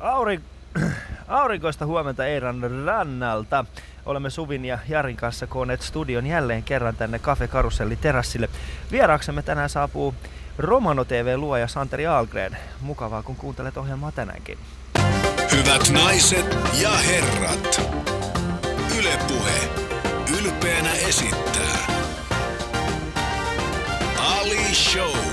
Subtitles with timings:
[0.00, 0.42] Aurin...
[1.28, 3.64] Aurinkoista huomenta Eiran rannalta.
[4.06, 8.48] Olemme Suvin ja Jarin kanssa kooneet studion jälleen kerran tänne Cafe Karuselli terassille.
[8.92, 10.14] Vieraaksemme tänään saapuu
[10.58, 12.56] Romano TV-luoja Santeri Algren.
[12.80, 14.58] Mukavaa kun kuuntelet ohjelmaa tänäänkin.
[15.52, 17.80] Hyvät naiset ja herrat,
[18.98, 19.68] Ylepuhe
[20.38, 21.86] ylpeänä esittää
[24.18, 25.29] Ali Show.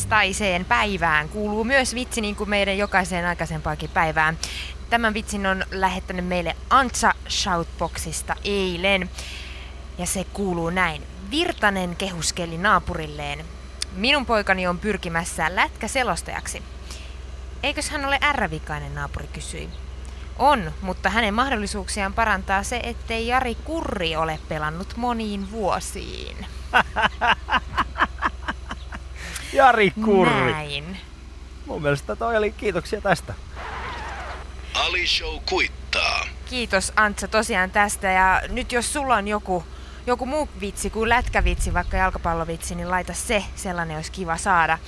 [0.00, 4.38] Tiistaiseen päivään kuuluu myös vitsi niin kuin meidän jokaiseen aikaisempaakin päivään.
[4.90, 9.10] Tämän vitsin on lähettänyt meille Antsa Shoutboxista eilen.
[9.98, 11.02] Ja se kuuluu näin.
[11.30, 13.44] Virtanen kehuskeli naapurilleen.
[13.92, 16.62] Minun poikani on pyrkimässä lätkäselostajaksi.
[17.62, 19.68] Eikös hän ole ärrävikainen, naapuri kysyi.
[20.38, 26.46] On, mutta hänen mahdollisuuksiaan parantaa se, ettei Jari Kurri ole pelannut moniin vuosiin.
[29.52, 30.52] Jari Kurri.
[30.52, 30.96] Näin.
[31.66, 33.34] Mun mielestä toi oli kiitoksia tästä.
[34.74, 36.26] Ali Show kuittaa.
[36.50, 39.64] Kiitos Antsa tosiaan tästä ja nyt jos sulla on joku,
[40.06, 44.78] joku muu vitsi kuin lätkävitsi, vaikka jalkapallovitsi, niin laita se, sellainen olisi kiva saada.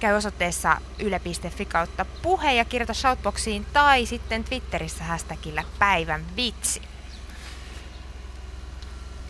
[0.00, 6.82] Käy osoitteessa yle.fi kautta puhe ja kirjoita shoutboxiin tai sitten Twitterissä hashtagillä päivän vitsi.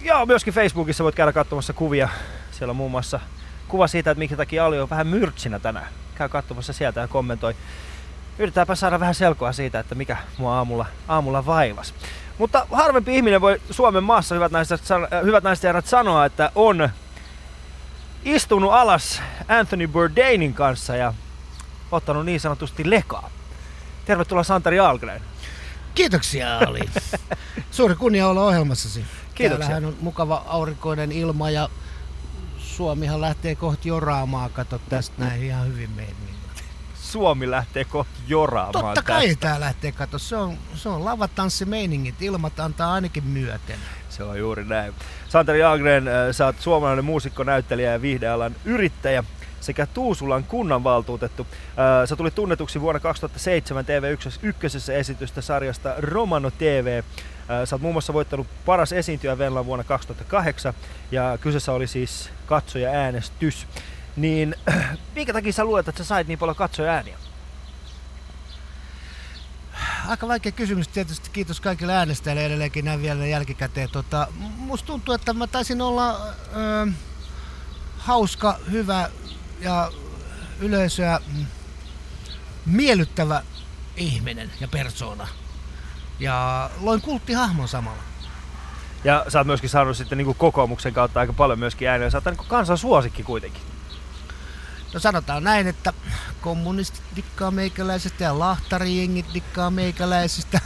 [0.01, 2.09] Joo, myöskin Facebookissa voit käydä katsomassa kuvia.
[2.51, 3.21] Siellä on muun muassa
[3.69, 5.89] kuva siitä, että minkä takia Ali on vähän myrtsinä tänään.
[6.15, 7.55] Käy katsomassa sieltä ja kommentoi.
[8.39, 11.95] Yritetäänpä saada vähän selkoa siitä, että mikä mua aamulla, aamulla vaivas.
[12.39, 16.51] Mutta harvempi ihminen voi Suomen maassa, hyvät naiset, äh, hyvät naiset ja herrat, sanoa, että
[16.55, 16.89] on
[18.25, 21.15] istunut alas Anthony Bourdainin kanssa ja
[21.93, 23.31] ottanut niin sanotusti lekaa.
[24.05, 25.23] Tervetuloa Santeri Algren.
[25.95, 26.81] Kiitoksia Ali.
[27.71, 29.05] Suuri kunnia olla ohjelmassasi.
[29.35, 29.69] Kiitoksia.
[29.69, 31.69] Täällähän on mukava aurinkoinen ilma ja
[32.77, 34.49] Suomihan lähtee kohti joraamaa.
[34.49, 36.27] Kato tästä näin ihan hyvin meininki.
[36.95, 39.41] Suomi lähtee kohti joraamaan Totta kai tästä.
[39.41, 43.79] tää lähtee, kato, se on, se on lavatanssimeiningit, ilmat antaa ainakin myöten.
[44.09, 44.95] Se on juuri näin.
[45.29, 49.25] Santeri Agren, äh, sä oot suomalainen muusikko, näyttelijä ja viihdealan yrittäjä
[49.61, 51.47] sekä Tuusulan kunnanvaltuutettu.
[51.53, 57.03] Äh, Sä tulit tunnetuksi vuonna 2007 TV1 esitystä sarjasta Romano TV.
[57.65, 60.75] Sä oot muun muassa voittanut paras esiintyjä Venla vuonna 2008
[61.11, 63.67] ja kyseessä oli siis katsoja äänestys.
[64.17, 64.55] Niin
[65.15, 67.19] minkä takia sä luulet, että sä sait niin paljon katsoja ääniä?
[70.07, 73.89] Aika vaikea kysymys tietysti, kiitos kaikille äänestäjille edelleenkin näin vielä jälkikäteen.
[73.93, 76.93] Tota, musta tuntuu, että mä taisin olla ö,
[77.99, 79.11] hauska, hyvä
[79.61, 79.93] ja
[80.61, 81.47] yleisöä mm,
[82.67, 83.43] miellyttävä
[83.97, 85.29] ihminen ja persona.
[86.21, 88.03] Ja loin kulttihahmon samalla.
[89.05, 92.11] Ja sä oot myöskin saanut sitten niin kokoomuksen kautta aika paljon myöskin ääniä.
[92.11, 93.63] Sä oot niin kansan suosikki kuitenkin.
[94.95, 95.93] No sanotaan näin, että
[96.41, 100.61] kommunistit dikkaa meikäläisestä ja lahtarijengit dikkaa meikäläisestä.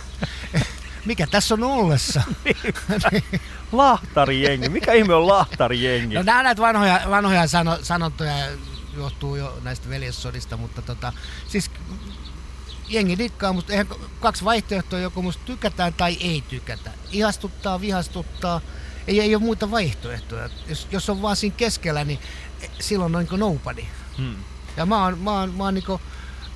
[1.04, 2.22] Mikä tässä on ollessa?
[3.72, 4.68] Lahtarijengi.
[4.68, 6.14] Mikä ihme on lahtarijengi?
[6.14, 8.34] No nämä näitä vanhoja, vanhoja sano, sanontoja
[8.96, 11.12] johtuu jo näistä veljessodista, mutta tota,
[11.48, 11.70] siis
[12.90, 13.86] jengi dikkaa, mutta eihän
[14.20, 16.90] kaksi vaihtoehtoa, joko musta tykätään tai ei tykätä.
[17.10, 18.60] Ihastuttaa, vihastuttaa,
[19.06, 20.48] ei, ei ole muita vaihtoehtoja.
[20.68, 22.18] Jos, jos on vaan siinä keskellä, niin
[22.80, 23.84] silloin on niin nobody.
[24.18, 24.36] Hmm.
[24.76, 26.00] Ja mä oon, mä oon, mä oon niinku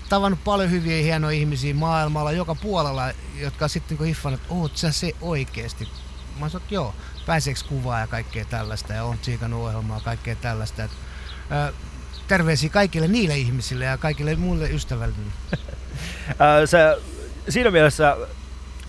[0.08, 4.76] tavannut paljon hyviä ja hienoja ihmisiä maailmalla, joka puolella, jotka sitten niinku hiffannut, että oot
[4.76, 5.88] sä se oikeesti.
[6.40, 6.94] Mä sanoin, että joo,
[7.26, 10.84] pääseeks kuvaa ja kaikkea tällaista ja on tsiikannut ohjelmaa ja kaikkea tällaista.
[10.84, 10.90] Et,
[11.68, 11.72] ö,
[12.28, 15.14] terveisiä kaikille niille ihmisille ja kaikille muille ystäville.
[16.64, 16.96] Sä,
[17.48, 18.16] siinä mielessä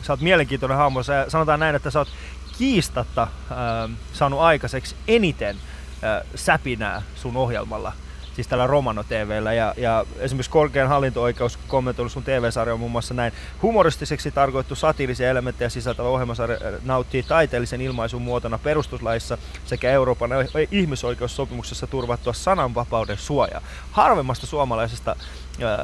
[0.01, 1.03] sä oot mielenkiintoinen hahmo.
[1.27, 2.09] Sanotaan näin, että sä oot
[2.57, 5.55] kiistatta ää, saanut aikaiseksi eniten
[6.01, 7.93] ää, säpinää sun ohjelmalla.
[8.35, 13.33] Siis tällä Romano TVllä ja, ja esimerkiksi korkean hallinto-oikeus kommentoinut sun TV-sarjan muun muassa näin.
[13.61, 20.29] Humoristiseksi tarkoittu satiirisia elementtejä sisältävä ohjelmasarja nauttii taiteellisen ilmaisun muotona perustuslaissa sekä Euroopan
[20.71, 23.61] ihmisoikeussopimuksessa turvattua sananvapauden suojaa.
[23.91, 25.15] Harvemmasta suomalaisesta
[25.61, 25.77] ää,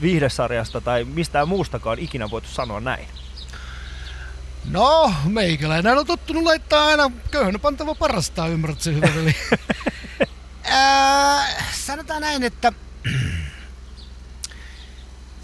[0.00, 3.06] viihdesarjasta tai mistään muustakaan ikinä voitu sanoa näin.
[4.70, 9.34] No, meikäläinen on tottunut laittaa aina köyhänä pantava parastaa, ymmärrät se hyvä veli.
[10.66, 12.72] Ää, sanotaan näin, että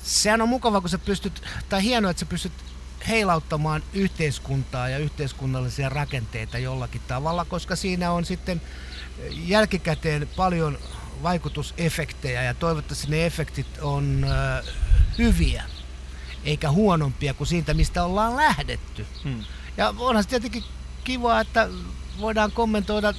[0.03, 2.53] sehän on mukava, kun sä pystyt, tai hienoa, että sä pystyt
[3.09, 8.63] heilauttamaan yhteiskuntaa ja yhteiskunnallisia rakenteita jollakin tavalla, koska siinä on sitten
[9.31, 10.79] jälkikäteen paljon
[11.23, 14.65] vaikutusefektejä ja toivottavasti ne efektit on ö,
[15.19, 15.65] hyviä
[16.45, 19.07] eikä huonompia kuin siitä, mistä ollaan lähdetty.
[19.25, 19.45] Hmm.
[19.77, 20.65] Ja onhan se tietenkin
[21.05, 21.69] kiva, että
[22.21, 23.15] voidaan kommentoida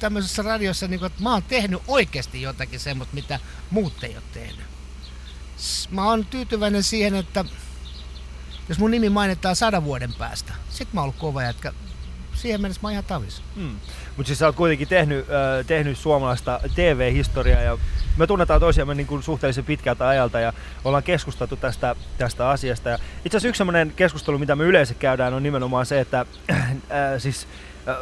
[0.00, 3.40] tämmöisessä radiossa, niin kuin, että mä oon tehnyt oikeasti jotakin semmoista, mitä
[3.70, 4.66] muut ei ole tehnyt.
[5.90, 7.44] Mä oon tyytyväinen siihen, että
[8.68, 11.72] jos mun nimi mainitaan sadan vuoden päästä, sit mä oon ollut kova jätkä.
[12.34, 13.42] Siihen mennessä mä oon ihan tavis.
[13.56, 13.76] Mm.
[14.16, 17.78] Mutta siis sä oot kuitenkin tehnyt, äh, tehnyt suomalaista TV-historiaa ja
[18.16, 20.52] me tunnetaan toisiamme niin kuin suhteellisen pitkältä ajalta ja
[20.84, 22.88] ollaan keskusteltu tästä, tästä asiasta.
[22.88, 26.66] Ja itse asiassa yksi sellainen keskustelu, mitä me yleensä käydään, on nimenomaan se, että äh,
[27.18, 27.48] siis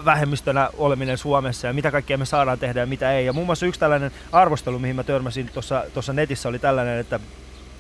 [0.04, 3.26] vähemmistönä oleminen Suomessa ja mitä kaikkea me saadaan tehdä ja mitä ei.
[3.26, 5.50] Ja muun muassa yksi tällainen arvostelu, mihin mä törmäsin
[5.94, 7.20] tuossa netissä oli tällainen, että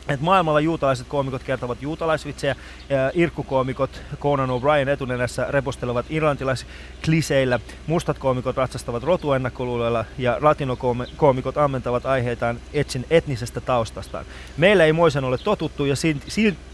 [0.08, 2.56] et maailmalla juutalaiset koomikot kertovat juutalaisvitsejä,
[2.88, 12.60] ja irkkukoomikot Conan O'Brien etunenässä repostelevat irlantilaiskliseillä, mustat koomikot ratsastavat rotuennakkoluuloilla ja latinokoomikot ammentavat aiheitaan
[12.72, 14.24] etsin etnisestä taustastaan.
[14.56, 15.94] Meillä ei moisen ole totuttu ja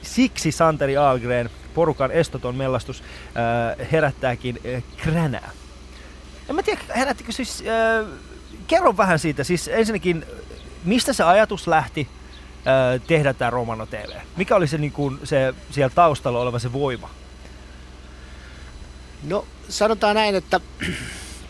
[0.02, 5.50] siksi Santeri Algren porukan estoton mellastus äh, herättääkin äh, kränää.
[6.48, 7.64] En mä tiedä, herättikö siis...
[7.66, 8.06] Äh,
[8.70, 10.26] kerro vähän siitä, siis ensinnäkin,
[10.84, 12.08] mistä se ajatus lähti,
[12.66, 14.10] ö, tehdä tämä Romano TV?
[14.36, 17.10] Mikä oli se, niin kuin, se siellä taustalla oleva se voima?
[19.22, 20.60] No sanotaan näin, että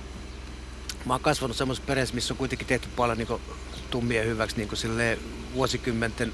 [1.06, 3.40] mä oon kasvanut semmoisessa perheessä, missä on kuitenkin tehty paljon niin
[3.90, 5.18] tummien hyväksi niin
[5.54, 6.32] vuosikymmenten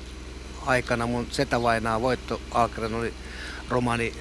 [0.66, 1.06] aikana.
[1.06, 3.14] Mun setävainaa Voitto Alkren oli
[3.68, 4.12] romani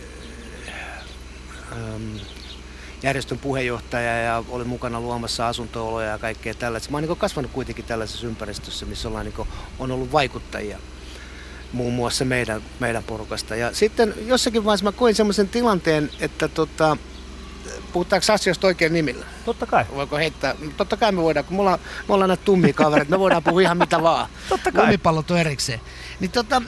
[1.71, 2.17] ähm,
[3.03, 6.91] järjestön puheenjohtaja ja oli mukana luomassa asuntooloja ja kaikkea tällaista.
[6.91, 9.47] Mä oon niin kasvanut kuitenkin tällaisessa ympäristössä, missä ollaan, niin
[9.79, 10.79] on ollut vaikuttajia
[11.71, 13.55] muun muassa meidän, meidän porukasta.
[13.55, 16.97] Ja sitten jossakin vaiheessa mä koin semmoisen tilanteen, että tota,
[17.93, 19.25] puhutaanko asioista oikein nimillä?
[19.45, 19.85] Totta kai.
[19.95, 20.55] Voiko heittää?
[20.77, 23.61] Totta kai me voidaan, kun me ollaan, me ollaan näitä tummia kavereita, me voidaan puhua
[23.61, 24.29] ihan mitä vaan.
[24.49, 24.85] Totta kai.
[24.85, 25.81] Lumipallot on erikseen.
[26.19, 26.61] Niin tota,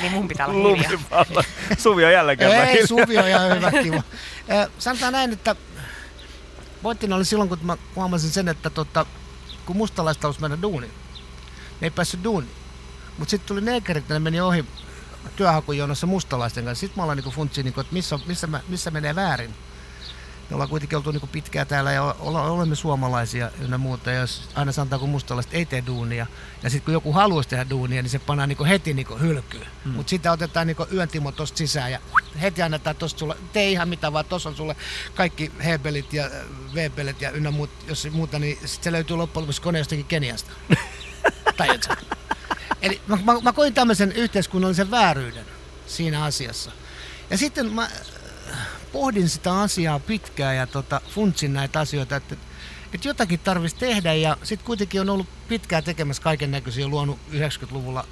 [0.00, 0.90] Eli mun pitää olla hiljaa.
[0.92, 1.42] Lumipallo.
[1.78, 4.02] Suvi on jälleen kerran ei, Suvi on ihan hyvä kiva.
[4.48, 5.56] Eh, Sanotaan näin, että
[6.82, 9.06] pointtina oli silloin, kun mä huomasin sen, että tota,
[9.66, 10.92] kun mustalaiset halusi mennä duuniin,
[11.80, 12.52] ne ei päässyt duuniin.
[13.18, 14.64] Mutta sitten tuli neekerit, ja ne meni ohi
[15.36, 16.80] työhakujonossa mustalaisten kanssa.
[16.80, 19.54] Sitten mä ollaan niinku funtsi, niinku, että missä, missä, mä, missä menee väärin.
[20.50, 24.10] Me ollaan kuitenkin oltu niinku pitkään täällä ja olemme suomalaisia ynnä muuta.
[24.10, 26.26] Ja jos aina sanotaan, kun mustalaiset ei tee duunia,
[26.62, 29.66] ja sitten kun joku haluaisi tehdä duunia, niin se pannaan niinku heti niinku hylkyyn.
[29.84, 29.92] Mm.
[29.92, 32.00] Mutta sitten otetaan niinku yön Timo tosta sisään ja
[32.40, 34.76] heti annetaan tosta sulle, tee ihan mitä vaan, tossa on sulle
[35.14, 36.30] kaikki hebelit ja
[36.74, 40.50] V-pelit ja ynnä muut, jos muuta, niin sit se löytyy loppujen lopuksi kone jostakin Keniasta.
[41.56, 41.94] Tajutko?
[42.82, 45.44] Eli mä, mä, mä koin tämmöisen yhteiskunnallisen vääryyden
[45.86, 46.70] siinä asiassa.
[47.30, 47.88] Ja sitten mä
[48.50, 48.58] äh,
[48.94, 52.36] pohdin sitä asiaa pitkään ja tota, funtsin näitä asioita, että,
[52.94, 58.06] että jotakin tarvitsisi tehdä ja sitten kuitenkin on ollut pitkään tekemässä kaiken näköisiä, luonut 90-luvulla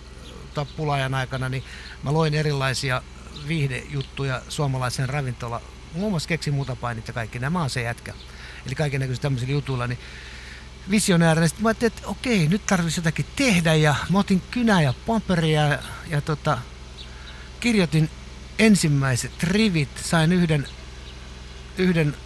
[0.54, 0.66] tai
[1.16, 1.64] aikana, niin
[2.02, 3.02] mä loin erilaisia
[3.48, 5.60] viihdejuttuja suomalaisen ravintola,
[5.94, 8.14] muun muassa keksi muuta painit ja kaikki, nämä on se jätkä.
[8.66, 9.98] Eli kaiken näköisillä tämmöisillä jutuilla, niin
[10.90, 11.48] visionäärinä.
[11.48, 15.68] Sitten mä ajattelin, että okei, nyt tarvitsisi jotakin tehdä ja mä otin kynää ja paperia
[15.68, 15.78] ja,
[16.10, 16.58] ja tota,
[17.60, 18.10] kirjoitin
[18.58, 20.68] ensimmäiset rivit, sain yhden,
[21.78, 22.16] yhden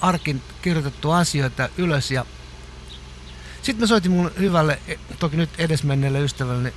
[0.00, 2.26] arkin kirjoitettua asioita ylös ja
[3.62, 4.78] sitten mä soitin mun hyvälle,
[5.18, 6.74] toki nyt edesmenneelle ystävälleni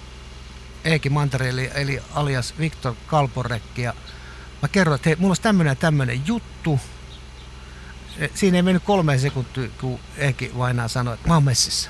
[0.84, 3.94] Eeki Mantareeli, eli alias Viktor Kalporekki ja
[4.62, 6.80] mä kerroin, että hei, mulla olisi tämmönen ja tämmönen juttu,
[8.18, 11.90] E, siinä ei mennyt kolme sekuntia, kun Eki Vainaa sanoi, että mä oon messissä.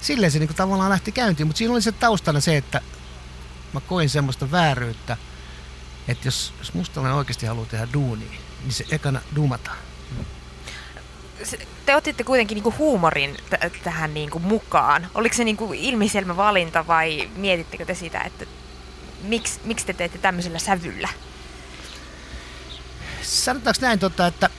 [0.00, 2.80] Silleen se niin kuin tavallaan lähti käyntiin, mutta siinä oli se taustana se, että
[3.76, 5.16] mä koin semmoista vääryyttä,
[6.08, 8.30] että jos, jos mustalainen oikeasti haluaa tehdä duunia,
[8.62, 9.76] niin se ekana duumataan.
[11.86, 15.06] Te otitte kuitenkin niinku huumorin t- tähän niinku mukaan.
[15.14, 18.46] Oliko se niinku ilmiselvä valinta vai mietittekö te sitä, että
[19.22, 21.08] miksi, miksi te teette tämmöisellä sävyllä?
[23.22, 24.50] Sanotaanko näin, tota, että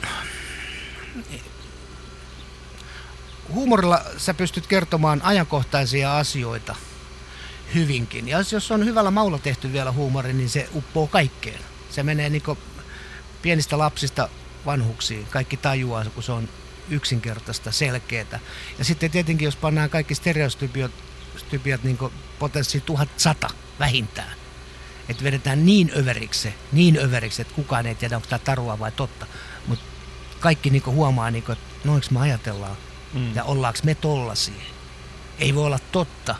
[3.53, 6.75] huumorilla sä pystyt kertomaan ajankohtaisia asioita
[7.75, 8.27] hyvinkin.
[8.27, 11.59] Ja jos- on hyvällä maulla tehty vielä huumori, niin se uppoo kaikkeen.
[11.89, 12.57] Se menee niinku
[13.41, 14.29] pienistä lapsista
[14.65, 15.25] vanhuksiin.
[15.31, 16.49] Kaikki tajuaa, kun se on
[16.89, 18.39] yksinkertaista, selkeää.
[18.77, 20.91] Ja sitten tietenkin, jos pannaan kaikki stereotypiot
[21.49, 21.97] typiat niin
[22.39, 23.47] potenssi 1100
[23.79, 24.31] vähintään,
[25.09, 29.25] että vedetään niin överiksi niin överiksi, että kukaan ei tiedä, onko tämä tarua vai totta.
[29.67, 29.85] Mutta
[30.39, 32.77] kaikki niinku huomaa, niinku, että noinko me ajatellaan
[33.13, 33.35] Mm.
[33.35, 34.53] ja ollaanko me tollasia.
[35.39, 36.35] Ei voi olla totta.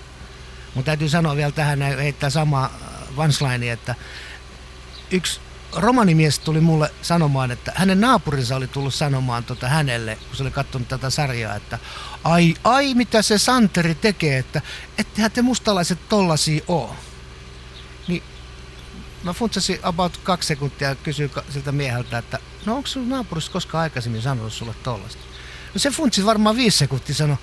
[0.77, 2.72] Mutta täytyy sanoa vielä tähän, heittää sama
[3.15, 3.96] vansline, että
[5.12, 5.39] yksi
[5.75, 10.51] romanimies tuli mulle sanomaan, että hänen naapurinsa oli tullut sanomaan tota hänelle, kun se oli
[10.51, 11.79] katsonut tätä sarjaa, että
[12.24, 14.62] ai, ai mitä se Santeri tekee, että
[14.98, 16.96] ettehän te mustalaiset tollasia oo.
[18.07, 18.24] Niin
[19.24, 23.81] mä funtsasin about kaksi sekuntia ja kysyin siltä mieheltä, että no onko sun naapurista koskaan
[23.81, 25.22] aikaisemmin sanonut sulle tollasta?
[25.74, 27.38] No se funtsi varmaan viisi sekuntia sanoi,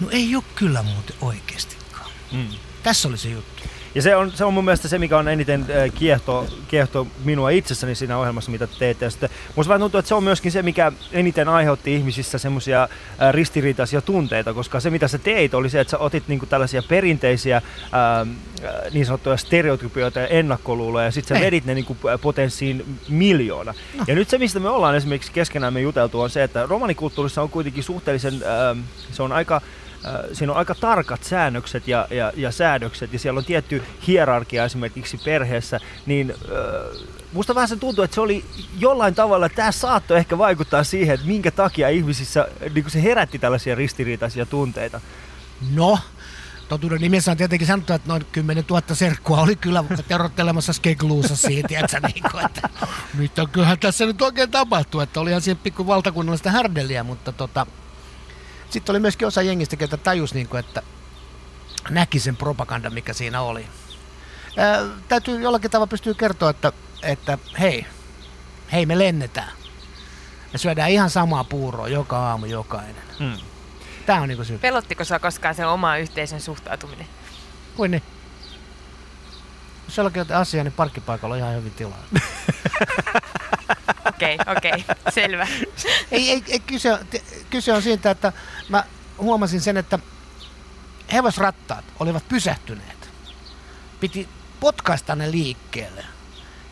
[0.00, 2.10] no ei ole kyllä muuten oikeastikaan.
[2.32, 2.48] Mm.
[2.82, 3.62] Tässä oli se juttu.
[3.94, 7.50] Ja se on, se on mun mielestä se, mikä on eniten äh, kiehto, kiehto minua
[7.50, 9.04] itsessäni siinä ohjelmassa, mitä te teette.
[9.04, 12.82] Ja sitten musta vähän tuntuu, että se on myöskin se, mikä eniten aiheutti ihmisissä semmoisia
[12.82, 16.82] äh, ristiriitaisia tunteita, koska se, mitä sä teit, oli se, että sä otit niinku tällaisia
[16.82, 17.62] perinteisiä äh,
[18.92, 23.74] niin sanottuja stereotypioita ja ennakkoluuloja, ja sitten sä vedit ne niinku potenssiin miljoona.
[23.98, 24.04] No.
[24.06, 27.50] Ja nyt se, mistä me ollaan esimerkiksi keskenään me juteltu, on se, että romanikulttuurissa on
[27.50, 29.60] kuitenkin suhteellisen, äh, se on aika
[30.32, 35.20] siinä on aika tarkat säännökset ja, ja, ja säädökset ja siellä on tietty hierarkia esimerkiksi
[35.24, 38.44] perheessä, niin äh, musta vähän se tuntuu, että se oli
[38.78, 43.74] jollain tavalla, tämä saattoi ehkä vaikuttaa siihen, että minkä takia ihmisissä niin se herätti tällaisia
[43.74, 45.00] ristiriitaisia tunteita.
[45.74, 45.98] No,
[46.68, 51.78] totuuden nimessä on tietenkin sanottu, että noin 10 000 serkkua oli kyllä terottelemassa skegluussa siitä,
[51.80, 52.68] että, niin kuin, että
[53.14, 57.66] mitä kyllähän tässä nyt oikein tapahtuu, että olihan siihen pikku valtakunnallista härdeliä, mutta tota,
[58.72, 60.82] sitten oli myöskin osa jengistä, ketä tajus, niin kuin, että
[61.90, 63.66] näki sen propaganda, mikä siinä oli.
[64.56, 67.86] Ää, täytyy jollakin tavalla pystyä kertoa, että, että hei,
[68.72, 69.52] hei me lennetään.
[70.52, 73.02] Me syödään ihan samaa puuroa joka aamu jokainen.
[73.18, 73.36] Mm.
[74.06, 74.58] Tämä on niinku se.
[74.58, 77.06] Pelottiko sua koskaan se oma yhteisön suhtautuminen?
[77.76, 78.02] Kuin niin?
[79.86, 82.02] Jos jollakin on asiaa, niin parkkipaikalla on ihan hyvin tilaa.
[84.08, 85.46] Okei, okei, selvä.
[86.10, 86.98] ei, ei, ei kyse, on-
[87.50, 88.32] kyse on siitä, että
[88.68, 88.84] mä
[89.18, 89.98] huomasin sen, että
[91.12, 93.10] hevosrattaat olivat pysähtyneet.
[94.00, 94.28] Piti
[94.60, 96.04] potkaista ne liikkeelle.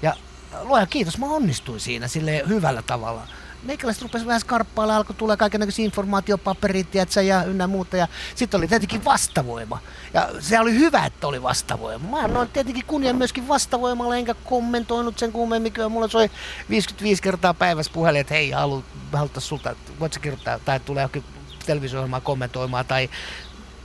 [0.02, 0.14] Ja
[0.62, 3.26] luoja kiitos, mä onnistuin siinä sille hyvällä tavalla.
[3.62, 7.96] Meikäläiset rupesi vähän skarppailla, alkoi tulla kaikenlaisia informaatiopaperit tiedätkö, ja ynnä muuta.
[7.96, 9.78] Ja sitten oli tietenkin vastavoima.
[10.14, 12.10] Ja se oli hyvä, että oli vastavoima.
[12.10, 15.72] Mä annoin tietenkin kunnian myöskin vastavoimalle, enkä kommentoinut sen kummemmin.
[15.72, 16.30] Kyllä mulla soi
[16.70, 21.24] 55 kertaa päivässä puhelin, että hei, halu, haluttaisiin sulta, voit sä kirjoittaa, tai tulee johonkin
[21.66, 23.10] televisio kommentoimaan, tai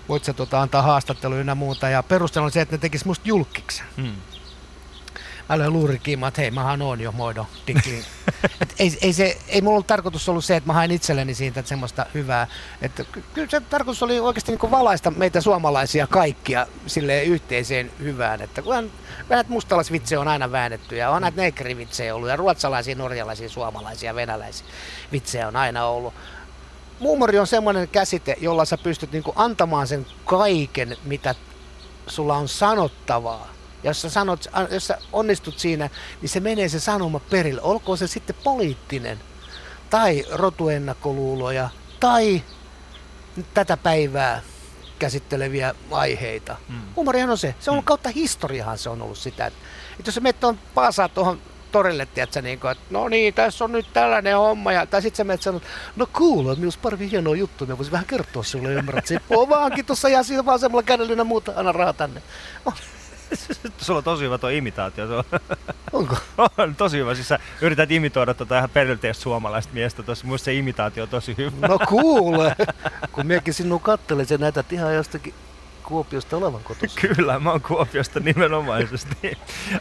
[0.10, 1.90] voit sä tota, antaa haastatteluja ynnä muuta.
[1.90, 3.86] Ja perustelu on se, että ne tekis musta julkiksen.
[3.98, 4.16] Mm.
[5.50, 8.04] Mä löin luurikiimaan, että hei, mähän on jo moido, dikli.
[8.62, 11.60] Et ei, ei, se, ei mulla ollut tarkoitus ollut se, että mä hain itselleni siitä
[11.60, 12.48] että semmoista hyvää.
[12.82, 18.42] Että ky- kyllä se tarkoitus oli oikeasti niin valaista meitä suomalaisia kaikkia sille yhteiseen hyvään.
[18.42, 18.92] Että kun
[19.30, 24.68] näitä mustalaisvitsejä on aina väännetty ja on näitä negrivitsejä ollut ja ruotsalaisia, norjalaisia, suomalaisia, venäläisiä
[25.12, 26.14] vitsejä on aina ollut.
[27.00, 31.36] Huumori on semmoinen käsite, jolla sä pystyt niinku antamaan sen kaiken, mitä
[32.08, 33.55] sulla on sanottavaa.
[33.86, 35.90] Jos sä, sanot, jos sä onnistut siinä,
[36.22, 37.62] niin se menee se sanoma perille.
[37.62, 39.20] Olkoon se sitten poliittinen,
[39.90, 42.42] tai rotuennakkoluuloja, tai
[43.54, 44.42] tätä päivää
[45.00, 46.56] käsitteleviä aiheita.
[46.70, 46.82] Mm.
[46.96, 47.56] Huumorihan on se.
[47.60, 47.84] Se on Mm.
[47.84, 49.46] kautta historiahan se on ollut sitä.
[49.46, 49.60] Että,
[50.00, 53.64] että jos sä menet tuohon paasaa tuohon torille, tiedätkö, niin kuin, että no niin, tässä
[53.64, 54.72] on nyt tällainen homma.
[54.72, 55.64] Ja, tai sitten sä menet sanot,
[55.96, 59.08] no cool, minusta pari hienoa juttua, mä voisin vähän kertoa sulle, ymmärrät.
[59.08, 62.22] Se on vaankin tuossa ja siinä vasemmalla kädellä ja muuta, anna rahaa tänne.
[62.66, 62.74] On,
[63.78, 65.08] Sulla on tosi hyvä tuo imitaatio.
[65.08, 65.24] Se on,
[65.94, 66.18] onko?
[66.58, 67.16] on tosi hyvä.
[67.16, 70.28] Siis sä yrität imitoida tota ihan perinteistä suomalaista miestä tuossa.
[70.28, 71.68] Muista se imitaatio on tosi hyvä.
[71.68, 72.56] No kuule,
[73.12, 75.34] kun minäkin sinun kattelin, sä näytät ihan jostakin
[75.86, 77.02] Kuopiosta olevan kotossa.
[77.16, 79.38] Kyllä, mä oon Kuopiosta nimenomaisesti.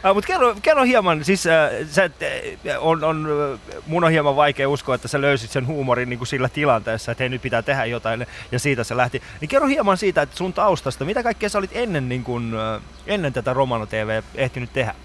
[0.09, 4.11] uh, Mutta kerro, kerro hieman, siis uh, sä, et, eh, on, on, äh, mun on
[4.11, 7.41] hieman vaikea uskoa, että sä löysit sen huumorin niin kuin sillä tilanteessa, että hei nyt
[7.41, 9.21] pitää tehdä jotain ja siitä se lähti.
[9.41, 12.53] Niin kerro hieman siitä, että sun taustasta, mitä kaikkea sä olit ennen, niin kuin,
[13.07, 14.95] ennen tätä Romano TV ehtinyt tehdä?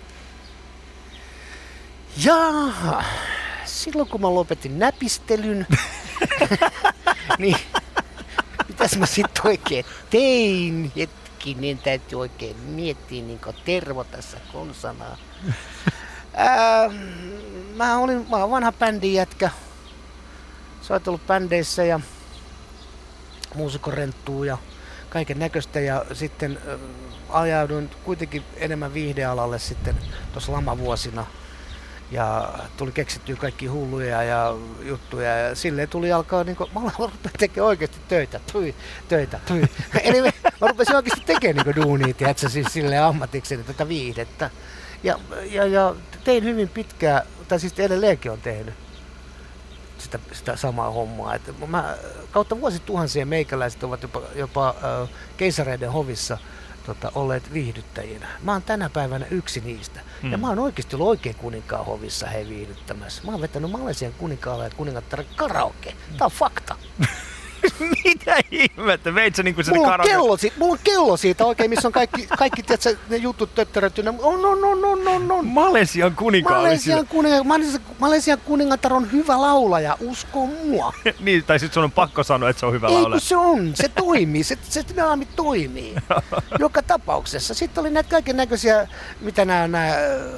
[2.25, 3.05] Jaa,
[3.65, 5.67] silloin kun mä lopetin näpistelyn,
[7.39, 7.57] niin
[8.81, 10.93] mitäs mä sitten oikein tein?
[10.97, 15.17] Hetkinen, täytyy oikein miettiä niin Tervo tässä konsanaa.
[16.35, 16.91] Ää,
[17.77, 19.51] mä, olin, mä oon vanha bändin jätkä.
[20.83, 22.01] Soitellut bändeissä ja
[23.55, 24.59] muusikorenttuu ja
[25.11, 26.81] kaiken näköistä ja sitten äh,
[27.29, 29.97] ajauduin kuitenkin enemmän viihdealalle sitten
[30.33, 31.27] tuossa lamavuosina
[32.11, 37.69] ja tuli keksittyä kaikki hulluja ja juttuja ja silleen tuli alkaa niinku, mä rupesin tekemään
[37.69, 38.75] oikeasti töitä, tui,
[39.09, 39.63] töitä, tui.
[40.05, 40.31] Eli mä
[40.69, 44.51] rupesin oikeasti tekemään niinku duunia, tiedätkö, siis silleen ammatikseni tätä viihdettä.
[45.03, 45.19] Ja,
[45.51, 48.75] ja, ja tein hyvin pitkää, tai siis edelleenkin on tehnyt
[49.99, 51.35] sitä, sitä samaa hommaa.
[51.35, 51.97] Et mä,
[52.31, 56.39] kautta vuosituhansien meikäläiset ovat jopa, jopa äh, keisareiden hovissa
[56.95, 58.29] tota, olleet viihdyttäjinä.
[58.43, 60.01] Mä oon tänä päivänä yksi niistä.
[60.23, 60.31] Mm.
[60.33, 60.41] Ja Mm.
[60.41, 63.23] mä oon oikeasti ollut oikein kuninkaan hovissa he viihdyttämässä.
[63.25, 65.95] Mä oon vetänyt Malesian kuninkaalle ja kuningattaren karaoke.
[66.19, 66.77] Tää on fakta.
[68.05, 69.15] Mitä ihmettä?
[69.15, 71.93] Veit sä niinku sinne Mulla on, kello, si- mulla on kello siitä oikein, missä on
[71.93, 74.15] kaikki, kaikki tiedätkö, ne jutut töttöröttynä.
[74.23, 75.47] On, on, on, on, on, on.
[75.47, 80.93] Malesian kuninkaan Malesian, kuninga- Malesian, Malesian kuningatar on hyvä laulaja, usko mua.
[81.21, 83.21] Niin, tai sit sun on pakko sanoa, että se on hyvä Ei laulaja.
[83.21, 85.95] se on, se toimii, se, se dynaami toimii.
[86.59, 87.55] Joka tapauksessa.
[87.55, 88.89] Sitten oli näitä kaiken näköisiä,
[89.21, 89.95] mitä nämä, nämä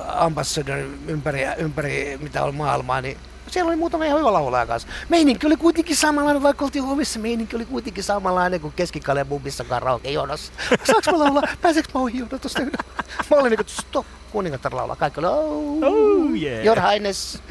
[0.09, 3.17] ambassador ympäri, ympäri mitä on maailmaa, niin
[3.53, 4.89] siellä oli muutama ihan hyvä laulaja kanssa.
[5.09, 10.11] Meininki oli kuitenkin samanlainen, vaikka oltiin hovissa, meininki oli kuitenkin samanlainen kuin keskikaljan bubissa karaoke
[10.11, 10.53] jonossa.
[10.85, 11.43] Saanko mä laulaa?
[11.63, 12.63] Pääseekö mä ohi jonotusta?
[13.31, 14.97] Mä olin niin kuin, stop, kuningatar laulaa.
[14.97, 16.65] Kaikki oli, oh, Oh, yeah.
[16.65, 17.43] your highness.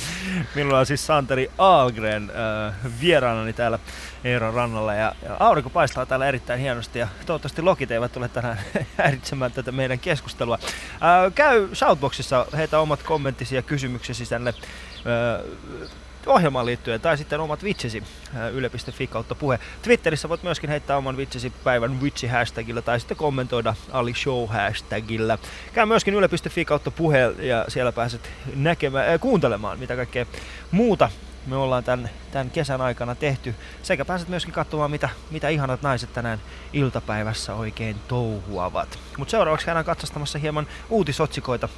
[0.54, 3.78] Minulla on siis Santeri Aalgren äh, vieraanani täällä
[4.24, 8.58] Eeron rannalla ja, ja aurinko paistaa täällä erittäin hienosti ja toivottavasti lokit eivät tule tänään
[8.98, 10.58] häiritsemään tätä meidän keskustelua.
[10.62, 15.88] Äh, käy Shoutboxissa, heitä omat kommenttisi ja kysymyksesi tänne äh,
[16.26, 18.02] ohjelmaan liittyen tai sitten omat vitsesi
[18.36, 19.58] äh, yle.fi kautta puhe.
[19.82, 25.38] Twitterissä voit myöskin heittää oman vitsesi päivän vitsi hashtagilla tai sitten kommentoida Ali Show hashtagilla.
[25.72, 30.26] Käy myöskin yle.fi kautta puhe ja siellä pääset näkemään, äh, kuuntelemaan mitä kaikkea
[30.70, 31.10] muuta
[31.46, 33.54] me ollaan tämän, tämän kesän aikana tehty.
[33.82, 36.40] Sekä pääset myöskin katsomaan, mitä, mitä ihanat naiset tänään
[36.72, 38.98] iltapäivässä oikein touhuavat.
[39.18, 41.68] Mutta seuraavaksi käydään katsastamassa hieman uutisotsikoita.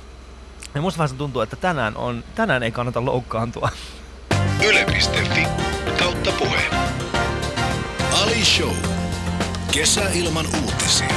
[0.74, 3.70] Ja musta vähän tuntuu, että tänään, on, tänään ei kannata loukkaantua.
[4.66, 5.46] Yle.fi
[5.98, 6.60] kautta puhe.
[8.22, 8.74] Ali Show.
[9.72, 11.14] Kesä ilman uutisia.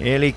[0.00, 0.36] Eli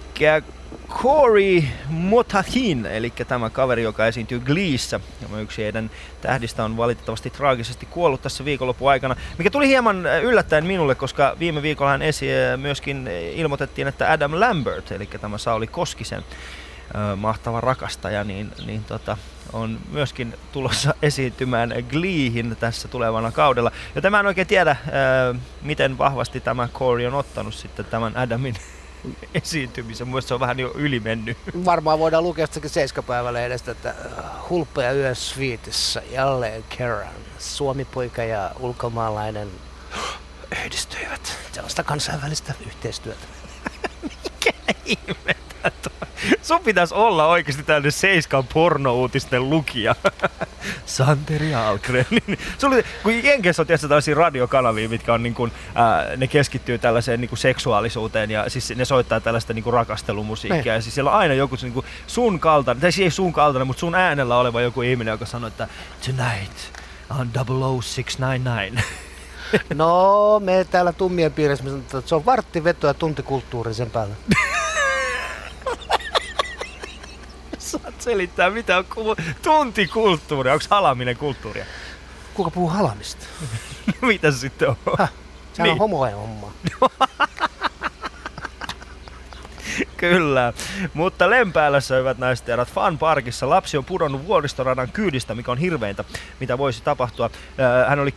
[0.89, 5.00] Corey Motahin, eli tämä kaveri, joka esiintyy Gleessä.
[5.41, 10.95] Yksi heidän tähdistä on valitettavasti traagisesti kuollut tässä viikonlopun aikana, mikä tuli hieman yllättäen minulle,
[10.95, 16.24] koska viime viikolla hän esi- myöskin ilmoitettiin, että Adam Lambert, eli tämä Sauli Koskisen
[17.15, 19.17] mahtava rakastaja, niin, niin tota,
[19.53, 23.72] on myöskin tulossa esiintymään Gleehin tässä tulevana kaudella.
[23.96, 24.75] Joten mä en oikein tiedä,
[25.34, 28.56] ö, miten vahvasti tämä Corey on ottanut sitten tämän Adamin
[29.34, 30.08] esiintymisen.
[30.08, 31.38] Mun mielestä se on vähän jo ylimennyt.
[31.65, 37.13] Varmaan voidaan lukea sitäkin seiskapäivälehdestä, että äh, hulppeja yö Sweetissä jälleen kerran.
[37.39, 39.47] Suomipoika ja ulkomaalainen
[40.63, 41.38] yhdistyivät.
[41.52, 43.26] Sellaista kansainvälistä yhteistyötä.
[44.86, 45.48] Ihmettä toi.
[46.41, 49.95] Sun pitäisi olla oikeasti tällainen Seiskan pornouutisten lukija.
[50.86, 52.06] Santeri Algren.
[52.58, 57.22] Sulla, kun Jenkeissä on tietysti tällaisia radiokanavia, mitkä on niin kuin, ää, ne keskittyy tällaiseen
[57.22, 60.74] niin kuin seksuaalisuuteen ja siis ne soittaa tällaista niin kuin rakastelumusiikkia.
[60.74, 60.78] Ne.
[60.78, 63.67] Ja siis siellä on aina joku niin kuin sun kaltainen, tai siis ei sun kaltainen,
[63.67, 65.67] mutta sun äänellä oleva joku ihminen, joka sanoo, että
[66.06, 66.58] tonight
[67.10, 68.84] on 00699.
[69.76, 73.74] No, me täällä tummien piirissä, me sanotaan, että se on vartti veto ja tunti kulttuuri
[73.74, 74.15] sen päällä.
[77.71, 80.51] Saat selittää, mitä on ku- tuntikulttuuri.
[80.51, 81.65] Onko halaminen kulttuuria?
[82.34, 83.25] Kuka puhuu halamista?
[84.01, 84.75] mitä se sitten on?
[84.99, 85.12] Häh?
[85.53, 85.71] Sehän Niin.
[85.73, 86.51] on homojen homma.
[89.98, 90.54] Kyllä,
[90.94, 96.04] mutta Lempäälässä hyvät naiset ja Fun Parkissa lapsi on pudonnut vuoristoradan kyydistä, mikä on hirveintä,
[96.39, 97.30] mitä voisi tapahtua.
[97.58, 98.12] Ää, Hän oli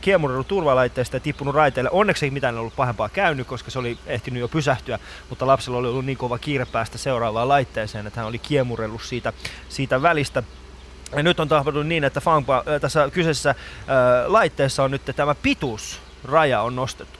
[0.00, 1.90] kiemurrellut turvalaitteesta ja tippunut raiteille.
[1.92, 5.88] Onneksi ei mitään ollut pahempaa käynyt, koska se oli ehtinyt jo pysähtyä, mutta lapsella oli
[5.88, 9.32] ollut niin kova kiire päästä seuraavaan laitteeseen, että hän oli kiemurellut siitä,
[9.68, 10.42] siitä välistä.
[11.16, 13.56] Ja nyt on tapahtunut niin, että Funpa, äh, tässä kyseisessä äh,
[14.26, 17.19] laitteessa on nyt tämä pituusraja on nostettu.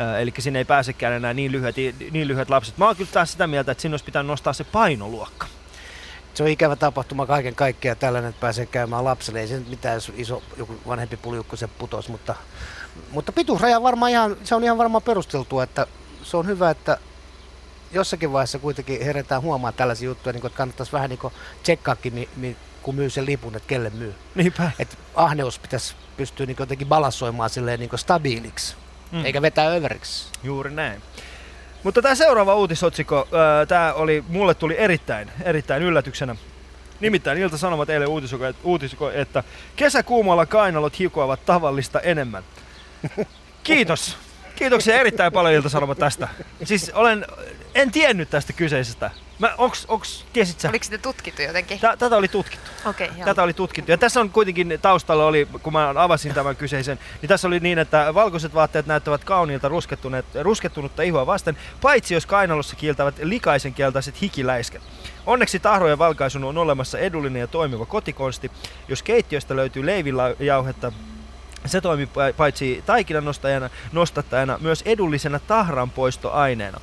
[0.00, 1.76] Äh, Eli sinne ei pääsekään enää niin lyhyet,
[2.10, 2.78] niin lyhyet lapset.
[2.78, 5.46] Mä oon kyllä taas sitä mieltä, että sinne olisi pitänyt nostaa se painoluokka.
[6.34, 9.40] Se on ikävä tapahtuma kaiken kaikkiaan tällainen, että pääsee käymään lapselle.
[9.40, 12.34] Ei se nyt mitään, iso joku vanhempi puljukko se putos, mutta,
[13.10, 15.86] mutta pituusraja varmaan ihan, se on ihan varmaan perusteltua, että
[16.22, 16.98] se on hyvä, että
[17.92, 21.32] jossakin vaiheessa kuitenkin herätään huomaa tällaisia juttuja, niin kuin, että kannattaisi vähän niin
[21.62, 24.14] tsekkaakin, mi, mi, kun myy sen lipun, että kelle myy.
[24.34, 24.70] Niinpä.
[24.78, 28.76] Että ahneus pitäisi pystyä niin jotenkin balansoimaan silleen niin stabiiliksi,
[29.12, 29.24] Mm.
[29.24, 30.28] eikä vetää överiksi.
[30.42, 31.02] Juuri näin.
[31.82, 33.28] Mutta tämä seuraava uutisotsikko,
[33.68, 36.36] tämä oli, mulle tuli erittäin, erittäin yllätyksenä.
[37.00, 39.44] Nimittäin Ilta-Sanomat eilen uutisiko, uutisiko, että
[39.76, 42.44] kesäkuumalla kainalot hikoavat tavallista enemmän.
[43.62, 44.16] Kiitos.
[44.56, 46.28] Kiitoksia erittäin paljon Ilta-Sanomat tästä.
[46.64, 47.26] Siis olen,
[47.74, 49.10] en tiennyt tästä kyseisestä.
[49.40, 50.68] Mä, onks, onks, tiesit sä?
[50.68, 51.80] Oliko sitä tutkittu jotenkin?
[51.80, 52.70] Tä, tätä oli tutkittu.
[52.86, 53.24] Okei, okay, joo.
[53.24, 53.90] Tätä oli tutkittu.
[53.90, 57.78] Ja tässä on kuitenkin taustalla oli, kun mä avasin tämän kyseisen, niin tässä oli niin,
[57.78, 59.70] että valkoiset vaatteet näyttävät kauniilta
[60.42, 64.82] ruskettunutta ihoa vasten, paitsi jos kainalossa kieltävät likaisen keltaiset hikiläisket.
[65.26, 68.50] Onneksi tahrojen valkaisun on olemassa edullinen ja toimiva kotikonsti.
[68.88, 70.92] Jos keittiöstä löytyy leivinjauhetta,
[71.66, 76.80] se toimii pa- paitsi taikinan nostajana, nostattajana myös edullisena tahran poistoaineena.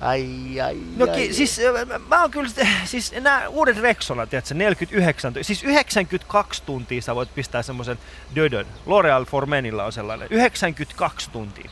[0.00, 1.14] Ai, ai, No ai.
[1.14, 2.48] ki, siis äh, mä oon kyllä,
[2.84, 7.98] siis nämä uudet Rexona, tiedätkö, 49, tu- siis 92 tuntia sä voit pistää semmoisen
[8.34, 8.66] dödön.
[8.86, 11.70] L'Oreal for Menillä on sellainen, 92 tuntia.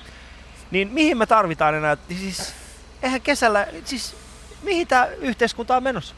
[0.70, 2.54] Niin mihin me tarvitaan enää, siis
[3.02, 4.16] eihän kesällä, siis
[4.62, 6.14] mihin tää yhteiskunta on menossa?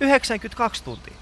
[0.00, 1.14] 92 tuntia.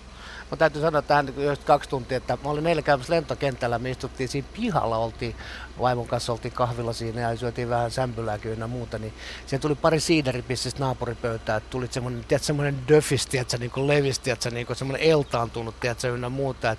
[0.52, 1.28] Mun täytyy sanoa tähän
[1.64, 5.34] kaksi tuntia, että mä olin eilen käymässä lentokentällä, me istuttiin siinä pihalla, oltiin
[5.80, 9.14] vaimon kanssa oltiin kahvilla siinä ja syötiin vähän sämpylääkin ja muuta, niin
[9.46, 14.18] siihen tuli pari siideripissistä naapuripöytää, että tuli semmoinen, tiedät, semmoinen döfis, tiedätkö, niin kuin levis,
[14.18, 16.70] tiedätkö, niin kuin semmoinen eltaantunut, tiedätkö, ynnä muuta.
[16.70, 16.78] Et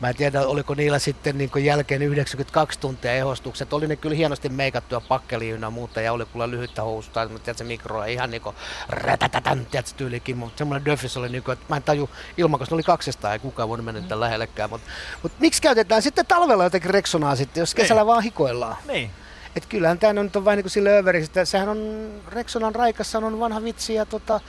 [0.00, 4.16] mä en tiedä, oliko niillä sitten niin kuin jälkeen 92 tuntia ehostukset, oli ne kyllä
[4.16, 8.56] hienosti meikattuja pakkeliin ynnä muuta ja oli kyllä lyhyttä housusta, tiedätkö, mikroa, ihan niin kuin
[8.88, 12.74] rätätätän, tiedätkö, tyylikin, mutta semmoinen döfis oli niin kuin, että mä en taju ilman, koska
[12.74, 12.82] ne oli
[13.14, 14.90] 200 ei kukaan voinut mennä niitä lähellekään, mutta,
[15.22, 18.76] mutta miksi käytetään sitten talvella jotenkin Rexonaa sitten, jos kesällä vaan hikoillaan?
[18.88, 19.10] Niin.
[19.56, 23.40] Et kyllähän tämä nyt on vain niin sille överiksi, että sehän on, Rexonan raikassa on
[23.40, 24.40] vanha vitsi ja tota,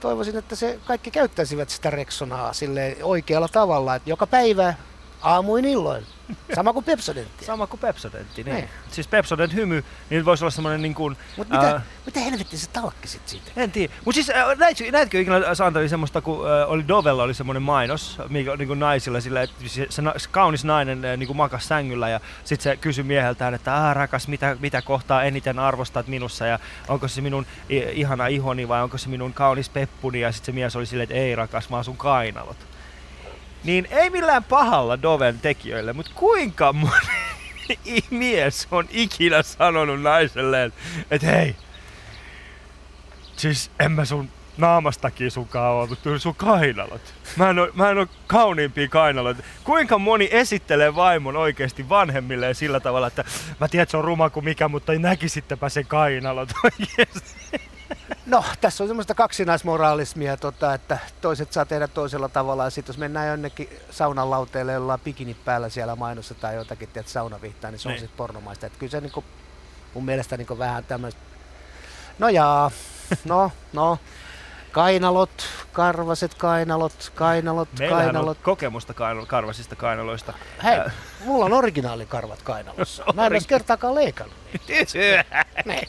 [0.00, 4.74] toivoisin, että se kaikki käyttäisivät sitä Rexonaa sille oikealla tavalla, että joka päivä
[5.22, 6.06] aamuin illoin,
[6.54, 7.46] sama kuin Pepsodenttia.
[7.46, 8.54] Sama kuin Pepsodentti, niin.
[8.56, 8.68] Niin.
[8.90, 12.70] Siis Pepsodent hymy, niin voisi olla semmoinen niin kuin, Mutta mitä, ää, mitä helvettiä se
[12.70, 13.50] talkki sit siitä?
[13.56, 13.92] En tiedä.
[14.04, 18.18] Mutta siis äh, näitkö, näitkö ikinä Santeri semmoista, kun äh, oli Dovella oli semmoinen mainos
[18.28, 21.68] mikä, niin kuin naisilla, sillä, että se, se, se kaunis nainen äh, niin kuin makas
[21.68, 26.46] sängyllä ja sitten se kysyi mieheltään, että ah, rakas, mitä, mitä kohtaa eniten arvostat minussa
[26.46, 30.46] ja onko se minun i- ihana ihoni vai onko se minun kaunis peppuni ja sitten
[30.46, 32.56] se mies oli silleen, että ei rakas, vaan sun kainalot.
[33.64, 36.92] Niin ei millään pahalla Doven tekijöille, mutta kuinka moni
[38.10, 40.72] mies on ikinä sanonut naiselleen,
[41.10, 41.56] että hei,
[43.40, 47.14] Siis en mä sun naamastakin sunkaan oo, mutta sun kainalot.
[47.36, 49.36] Mä en, oo, mä en oo kauniimpia kainalot.
[49.64, 53.24] Kuinka moni esittelee vaimon oikeasti vanhemmilleen sillä tavalla, että
[53.60, 57.69] mä tiedän, että se on ruma kuin mikä, mutta näkisittepä sen kainalot oikeasti.
[58.26, 62.64] No, tässä on semmoista kaksinaismoraalismia, tota, että toiset saa tehdä toisella tavalla.
[62.64, 66.88] Ja sitten jos mennään jonnekin saunan lauteelle, jolla on bikinit päällä siellä mainossa tai jotakin,
[66.88, 68.00] että saunavihtaa, niin se on Niin.
[68.00, 68.66] sitten pornomaista.
[68.66, 69.24] Et kyllä se niinku,
[69.94, 71.20] mun mielestä niinku vähän tämmöistä,
[72.18, 72.70] no jaa,
[73.24, 73.98] no, no,
[74.72, 75.30] kainalot,
[75.72, 78.36] karvaset kainalot, kainalot, Meillähän kainalot.
[78.38, 80.32] on kokemusta kainalo, karvasista kainaloista.
[80.64, 80.92] Hei, Äh,
[81.24, 83.04] mulla on originaalikarvat kainalossa.
[83.14, 84.36] Mä en edes kertaakaan leikannut.
[85.64, 85.88] Niin.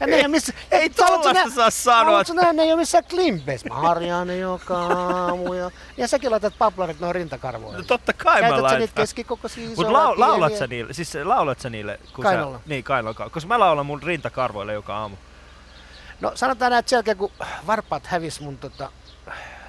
[0.00, 0.52] Ja ne ei missä...
[0.70, 2.22] Ei tollasta saa sanoa.
[2.34, 3.68] Nähdä, ne ei ole missään klimpeissä.
[3.68, 5.52] Mä harjaan ne joka aamu.
[5.54, 7.78] Ja, ja säkin laitat paplarit noin rintakarvoille.
[7.78, 8.80] No totta kai mä Käytät sä laitan.
[8.80, 12.00] niitä keskikokoisia Mutta lau, laulat sä niille, siis laulat sä niille?
[12.14, 12.58] Kun Kainalolla.
[12.58, 13.30] Sä, niin, kainalolla.
[13.30, 15.16] Koska mä laulan mun rintakarvoille joka aamu.
[16.22, 17.32] No sanotaan näin, että sen jälkeen kun
[17.66, 18.92] varpaat hävis mun, tota,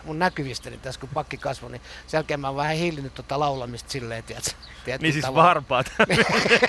[0.04, 3.92] mun näkyvistäni tässä kun pakki kasvoi, niin sen jälkeen mä oon vähän hillinnyt tota laulamista
[3.92, 4.52] silleen, tiedätkö?
[4.86, 5.48] tiedätkö Niin siis tavalla.
[5.48, 5.92] varpaat.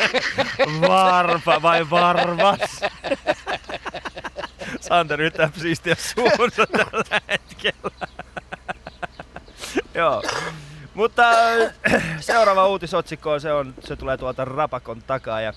[0.89, 2.81] Varpa vai varvas?
[4.81, 8.07] Santeri yrittää siistiä suunsa tällä hetkellä.
[9.95, 10.23] Joo.
[10.95, 11.73] Mutta äh,
[12.21, 15.41] seuraava uutisotsikko on, se, on, se tulee tuolta Rapakon takaa.
[15.41, 15.53] Ja,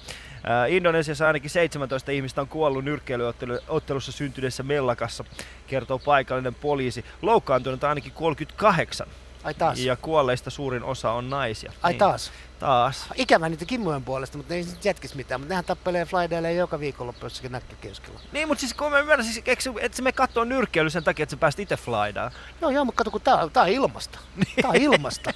[0.67, 5.23] Indonesiassa ainakin 17 ihmistä on kuollut nyrkkeilyottelussa syntyneessä mellakassa,
[5.67, 7.05] kertoo paikallinen poliisi.
[7.21, 9.07] Loukkaantunut ainakin 38
[9.43, 9.79] Ai taas.
[9.79, 11.73] ja kuolleista suurin osa on naisia.
[11.83, 12.31] Ai Niin, taas.
[12.59, 13.05] Taas.
[13.15, 15.41] Ikävä niitä kimmojen puolesta, mutta ne ei sit jätkis mitään.
[15.41, 18.19] Mutta nehän tappelee flydailee joka viikonloppu jossakin näkkökioskilla.
[18.31, 21.23] Niin, mutta siis kun mä ymmärrän, siis, eikö, et se me kattoo nyrkkeily sen takia,
[21.23, 22.31] että sä pääst itse flydaan.
[22.61, 24.19] Joo, joo, mutta kato, kun tää, tää on ilmasta.
[24.61, 25.33] Tää on ilmasta.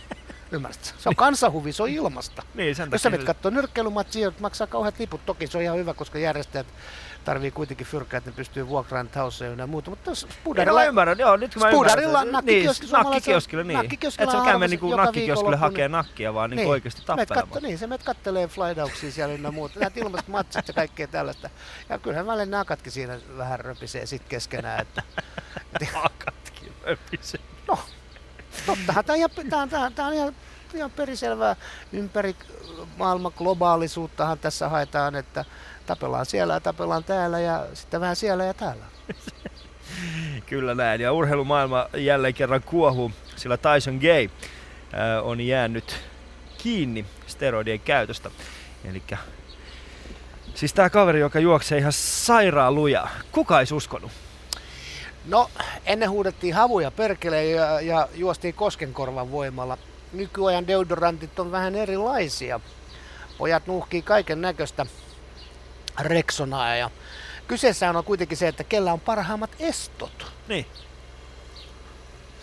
[0.52, 0.88] Ymmärrätkö?
[0.98, 2.44] Se on kansanhuvi, se on ilmasta.
[2.56, 5.26] Niin, sen Jos sä menet kattoo nyrkkeilymatsia, maksaa kauheat liput.
[5.26, 6.68] Toki se on ihan hyvä, koska järjestäjät
[7.26, 9.90] tarvii kuitenkin fyrkkää, että ne pystyy vuokraamaan houseja ja muuta.
[9.90, 13.78] Mutta Niin, Spudarilla, ymmärrän, joo, nyt kun mä Spudarilla nakkikioski niin, nakkikioskille, niin.
[13.78, 17.06] nakkikioskilla Et sä on käy harvassa niinku nakkikioskille hakee niin- nakkia, vaan niinku oikeesti Meet
[17.06, 17.48] tappelemaan.
[17.50, 19.80] katto, niin, se menet kattelee flydauksia siellä ynnä muuta.
[19.80, 21.50] Näet ilmaiset matsit ja kaikkea tällaista.
[21.90, 24.82] Ja kyllähän välillä nakatkin siinä vähän röpisee sit keskenään.
[24.82, 25.04] Että,
[25.94, 27.40] Nakatkin öpise.
[28.66, 30.36] Tottahan tämä on, ihan- tää on, tää, on- ihan,
[30.74, 31.56] ihan periselvää
[31.94, 32.36] ympäri
[32.98, 35.46] maailman globaalisuuttahan tässä haetaan, että
[35.86, 38.86] tapellaan siellä ja tapellaan täällä ja sitten vähän siellä ja täällä.
[40.50, 41.02] Kyllä näin.
[41.02, 45.96] Ja urheilumaailma jälleen kerran kuohuu, sillä Tyson Gay äh, on jäänyt
[46.58, 48.32] kiinni steroidien käytöstä.
[48.86, 49.04] Eli
[50.56, 53.10] siis tää kaveri, joka juoksee ihan sairaan lujaa.
[53.32, 54.12] Kuka ei uskonut?
[55.26, 55.50] No,
[55.86, 59.78] ennen huudettiin havuja perkele ja, ja juostiin koskenkorvan voimalla.
[60.14, 62.60] Nykyajan deodorantit on vähän erilaisia.
[63.38, 64.86] Pojat nuuhkii kaiken näköistä
[66.00, 66.90] reksonaa ja
[67.48, 70.32] kyseessä on kuitenkin se, että kellä on parhaimmat estot.
[70.48, 70.66] Niin.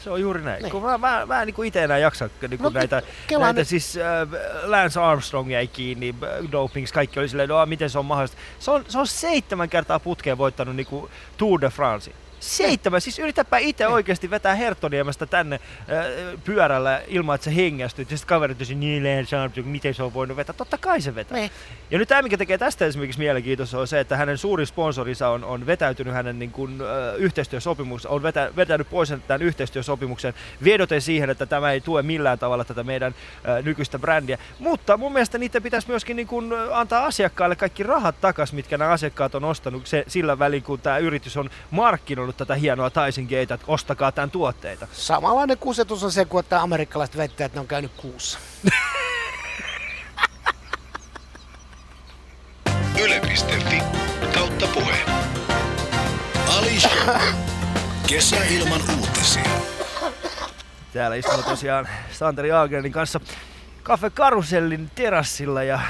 [0.04, 0.62] Se on juuri näin.
[0.62, 0.72] Niin.
[0.72, 3.02] Kun mä, mä, mä en niin itse enää jaksa niin No, näitä,
[3.38, 4.28] näitä nyt- siis äh,
[4.62, 8.36] Lance Armstrong jäi kiinni, äh, dopings, kaikki oli silleen, no miten se on mahdollista.
[8.58, 12.12] Se on, se on seitsemän kertaa putkeen voittanut niin kuin Tour de France.
[12.40, 18.10] Seitsemän, siis yritäpä itse oikeasti vetää Herttoniemestä tänne äh, pyörällä ilman, että sä hengästyt.
[18.10, 20.52] Ja sitten kaverit niin Lance Armstrong, miten se on voinut vetää?
[20.52, 21.38] Totta kai se vetää.
[21.38, 21.50] Niin.
[21.90, 25.44] Ja nyt tämä, mikä tekee tästä esimerkiksi mielenkiintoista, on se, että hänen suurin sponsorinsa on,
[25.44, 31.30] on vetäytynyt hänen niin kuin, ö, yhteistyösopimuksen, on vetä, vetänyt pois tämän yhteistyösopimuksen vedoten siihen,
[31.30, 33.14] että tämä ei tue millään tavalla tätä meidän
[33.48, 34.38] ö, nykyistä brändiä.
[34.58, 38.78] Mutta mun mielestä niiden pitäisi myöskin niin kuin, ö, antaa asiakkaille kaikki rahat takas, mitkä
[38.78, 43.24] nämä asiakkaat on ostanut se, sillä välin, kun tämä yritys on markkinoinut tätä hienoa Tyson
[43.24, 44.86] Gatea, että ostakaa tämän tuotteita.
[44.92, 48.38] Samanlainen kusetus on se, kun että amerikkalaiset väittää, että ne on käynyt kuussa.
[53.02, 53.82] Yle.fi
[54.34, 54.96] kautta puhe.
[56.58, 57.16] Ali Show.
[58.06, 59.42] Kesäilman uutisia.
[60.92, 63.20] Täällä istumme tosiaan Santeri Agrenin kanssa
[63.88, 65.82] Cafe Karusellin terassilla ja äh,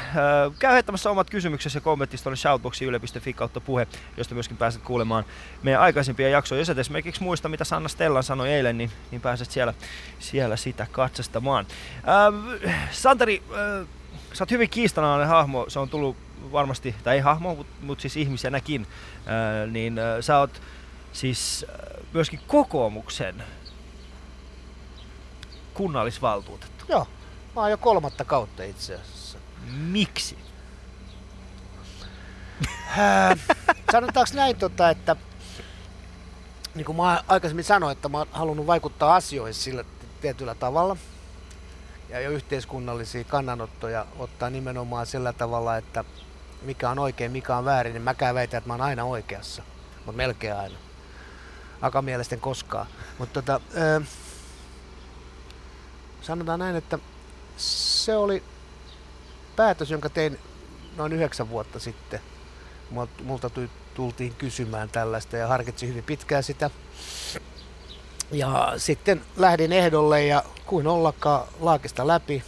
[0.59, 5.25] käy heittämässä omat kysymyksesi ja kommenttisi tuonne shoutboxiin yle.fi kautta puhe, josta myöskin pääset kuulemaan
[5.63, 6.61] meidän aikaisempia jaksoja.
[6.61, 9.75] Jos et esimerkiksi muista, mitä Sanna Stellan sanoi eilen, niin, niin pääset siellä,
[10.19, 11.67] siellä sitä katsastamaan.
[11.97, 13.89] Äh, Santeri, äh,
[14.33, 16.17] sä oot hyvin kiistanalainen hahmo, se on tullut
[16.53, 20.63] varmasti, tai ei hahmo, mutta mut siis ihmisenäkin, äh, niin äh, sä oot
[21.13, 23.43] siis äh, myöskin kokoomuksen
[25.75, 26.85] kunnallisvaltuutettu.
[26.89, 27.07] Joo,
[27.59, 29.39] mä oon jo kolmatta kautta itse asiassa.
[29.71, 30.39] Miksi?
[32.97, 33.37] Ää,
[33.93, 35.17] Sanotaanko näin, tota, että
[36.75, 39.85] niin kuin mä aikaisemmin sanoin, että mä oon halunnut vaikuttaa asioihin sillä
[40.21, 40.97] tietyllä tavalla
[42.09, 46.05] ja jo yhteiskunnallisia kannanottoja ottaa nimenomaan sillä tavalla, että
[46.63, 49.63] mikä on oikein, mikä on väärin, niin mäkään väitän, että mä oon aina oikeassa,
[49.97, 50.79] mutta melkein aina.
[51.83, 52.87] Aika mielesten koskaan.
[53.19, 54.01] Mutta tota, ö,
[56.23, 56.99] sanotaan näin, että
[57.59, 58.43] se oli
[59.57, 60.39] päätös, jonka tein
[60.97, 62.21] noin yhdeksän vuotta sitten.
[62.91, 66.71] Mul- Multa tu- tultiin kysymään tällaista ja harkitsin hyvin pitkään sitä.
[68.33, 72.43] Ja sitten lähdin ehdolle ja kuin ollakaan laakista läpi.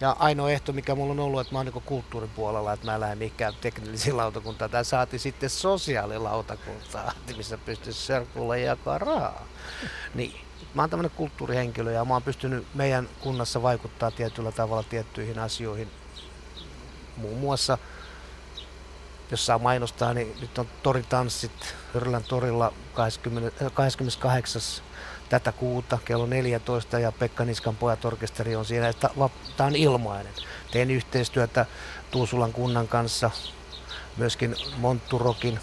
[0.00, 2.94] Ja ainoa ehto, mikä mulla on ollut, että mä oon niin kulttuurin puolella, että mä
[2.94, 4.70] en lähde mihinkään teknillisiin lautakuntaan.
[4.70, 9.46] Tämä saati sitten sosiaalilautakuntaan, missä pystyisi serkulle jakaa rahaa.
[10.14, 10.51] Niin.
[10.74, 15.90] Mä oon tämmönen kulttuurihenkilö ja mä oon pystynyt meidän kunnassa vaikuttaa tietyllä tavalla tiettyihin asioihin.
[17.16, 17.78] Muun muassa,
[19.30, 24.62] jos saa mainostaa, niin nyt on toritanssit Hyrlän torilla 20, äh, 28
[25.28, 28.92] tätä kuuta kello 14 ja Pekka Niskan pojat orkesteri on siinä.
[28.92, 30.32] Tämä on ilmainen.
[30.70, 31.66] Teen yhteistyötä
[32.10, 33.30] Tuusulan kunnan kanssa,
[34.16, 35.58] myöskin Montturokin,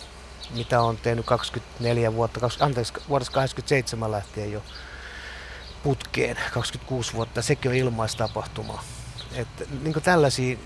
[0.56, 4.64] mitä on tehnyt 24 vuotta, anteeksi, vuodesta 87 lähtien jo
[5.84, 8.84] putkeen, 26 vuotta, sekin on ilmaistapahtuma.
[9.34, 10.58] Että niin tällaisia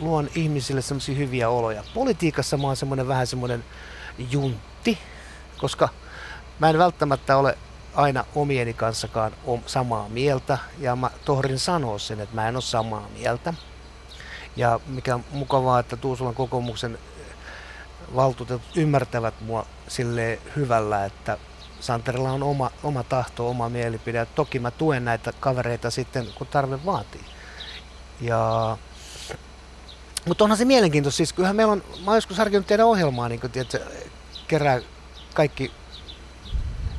[0.00, 1.84] luon ihmisille semmoisia hyviä oloja.
[1.94, 3.64] Politiikassa mä oon semmoinen vähän semmoinen
[4.30, 4.98] juntti,
[5.58, 5.88] koska
[6.58, 7.58] mä en välttämättä ole
[7.94, 9.32] aina omieni kanssakaan
[9.66, 13.54] samaa mieltä ja mä tohrin sanoa sen, että mä en ole samaa mieltä.
[14.56, 16.98] Ja mikä on mukavaa, että Tuusulan kokoomuksen
[18.14, 21.38] valtuutetut ymmärtävät mua sille hyvällä, että
[21.84, 24.26] Santerilla on oma, oma tahto, oma mielipide.
[24.26, 27.24] Toki mä tuen näitä kavereita sitten, kun tarve vaatii.
[28.20, 28.76] Ja
[30.24, 33.40] mutta onhan se mielenkiintoista, siis kyllähän meillä on, mä oon joskus harkinnut tehdä ohjelmaa, niin
[33.40, 33.76] kun tiedät,
[34.48, 34.80] kerää
[35.34, 35.72] kaikki,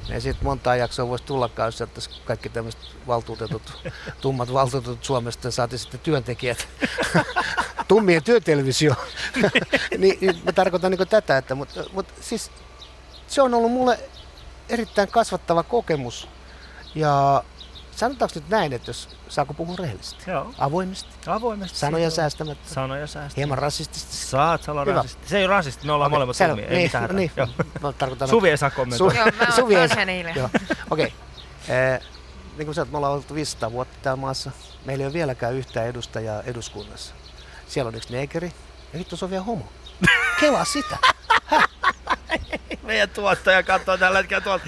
[0.10, 5.52] ei siitä montaa jaksoa voisi tullakaan, jos sieltä kaikki tämmöiset valtuutetut, tummat valtuutetut Suomesta ja
[5.52, 6.68] saatiin sitten työntekijät
[7.88, 8.96] tummien työtelevisio.
[9.98, 12.52] niin, niin, mä tarkoitan niin tätä, että mutta mut, siis
[13.28, 14.00] se on ollut mulle
[14.70, 16.28] erittäin kasvattava kokemus.
[16.96, 17.44] Ja
[17.92, 21.78] sanotaanko nyt näin, että jos saako puhua rehellisesti, Joo, avoimesti, avoimesti.
[21.80, 22.12] sanoja Joo.
[22.12, 23.34] säästämättä, Sanoja säästä.
[23.38, 24.16] hieman rasistisesti.
[24.16, 24.96] Saat olla Hyvä.
[24.96, 25.30] rasisti.
[25.30, 26.62] Se ei ole rasisti, me ollaan Okei, molemmat selvä.
[26.62, 27.18] Ei niin, mitään hätää.
[27.18, 27.48] niin, Joo.
[27.82, 29.20] mä tarkoitan, Suvi ei saa kommentoida.
[29.20, 30.36] Joo, mä Suvi oon ei- eilen.
[30.36, 30.50] Joo,
[30.92, 31.14] okei.
[31.70, 32.00] Eh,
[32.58, 34.52] niin kuin sanoit, me ollaan oltu 500 vuotta täällä maassa.
[34.86, 37.14] Meillä ei ole vieläkään yhtään edustajaa eduskunnassa.
[37.68, 38.54] Siellä on yksi neekeri
[38.94, 39.66] ja nyt se on vielä homo.
[40.40, 40.98] Kelaa sitä.
[42.84, 44.66] Meidän tuottaja katsoo tällä hetkellä tuolta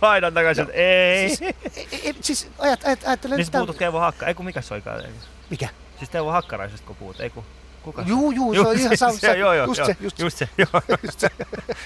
[0.00, 1.28] aidan takaisin, että ei.
[1.28, 1.40] Siis,
[1.76, 4.60] ei, ei, siis ajat, ajat, ajattelen Niin puhutut Teuvo Hakka, ei kun mikä?
[4.74, 5.68] Ei kun- Mikä?
[5.98, 7.44] Siis Teuvo Hakkaraisesta kun puhut, ei kun
[7.82, 8.02] kuka?
[8.06, 9.12] Juu, juu, se on ihan sama.
[9.18, 10.82] se, joo, joo, just joo, se, just, just se, joo.
[11.06, 11.28] just se.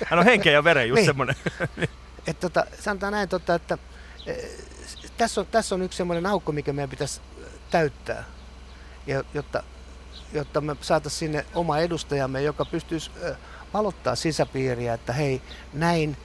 [0.06, 1.06] Hän on henkeä ja veren, just Niin.
[1.06, 1.34] semmonen.
[2.26, 3.78] Et tota, sanotaan näin, tota, että
[4.26, 4.36] eh,
[5.16, 7.20] tässä on, tässä on yksi semmoinen aukko, mikä meidän pitäisi
[7.70, 8.24] täyttää,
[9.06, 9.62] ja, jotta,
[10.32, 13.10] jotta me saataisiin sinne oma edustajamme, joka pystyisi
[13.74, 16.16] valottaa sisäpiiriä, että hei, näin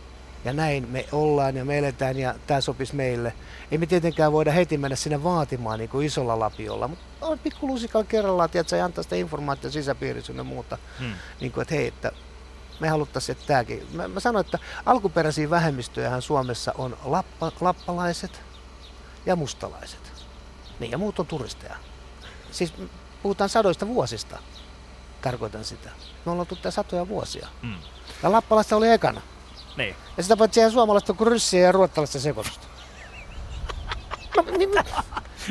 [0.45, 3.33] ja näin me ollaan ja me eletään ja tämä sopisi meille.
[3.71, 7.67] Ei me tietenkään voida heti mennä sinne vaatimaan niin kuin isolla lapiolla, mutta on pikku
[7.67, 10.77] lusikalla kerrallaan, tiedätkö, ja antaa sitä informaatiota sisäpiirissä ja muuta.
[10.99, 11.13] Hmm.
[11.41, 12.11] Niin kuin, että hei, että
[12.79, 13.87] me haluttaisiin, että tämäkin.
[13.91, 18.41] Mä, mä sanoin, että alkuperäisiä vähemmistöjähän Suomessa on lappa, lappalaiset
[19.25, 20.11] ja mustalaiset.
[20.79, 21.75] Niin, ja muut on turisteja.
[22.51, 22.73] Siis
[23.25, 24.37] puhutaan sadoista vuosista,
[25.21, 25.89] tarkoitan sitä.
[26.25, 27.47] Me ollaan tullut satoja vuosia.
[27.61, 27.75] Hmm.
[28.23, 29.21] Ja lappalaista oli ekana.
[29.77, 29.95] Niin.
[30.17, 32.67] Ja sitä paitsi ihan suomalaista kuin ryssiä ja ruottalaista sekoitusta.
[34.35, 34.69] No, niin,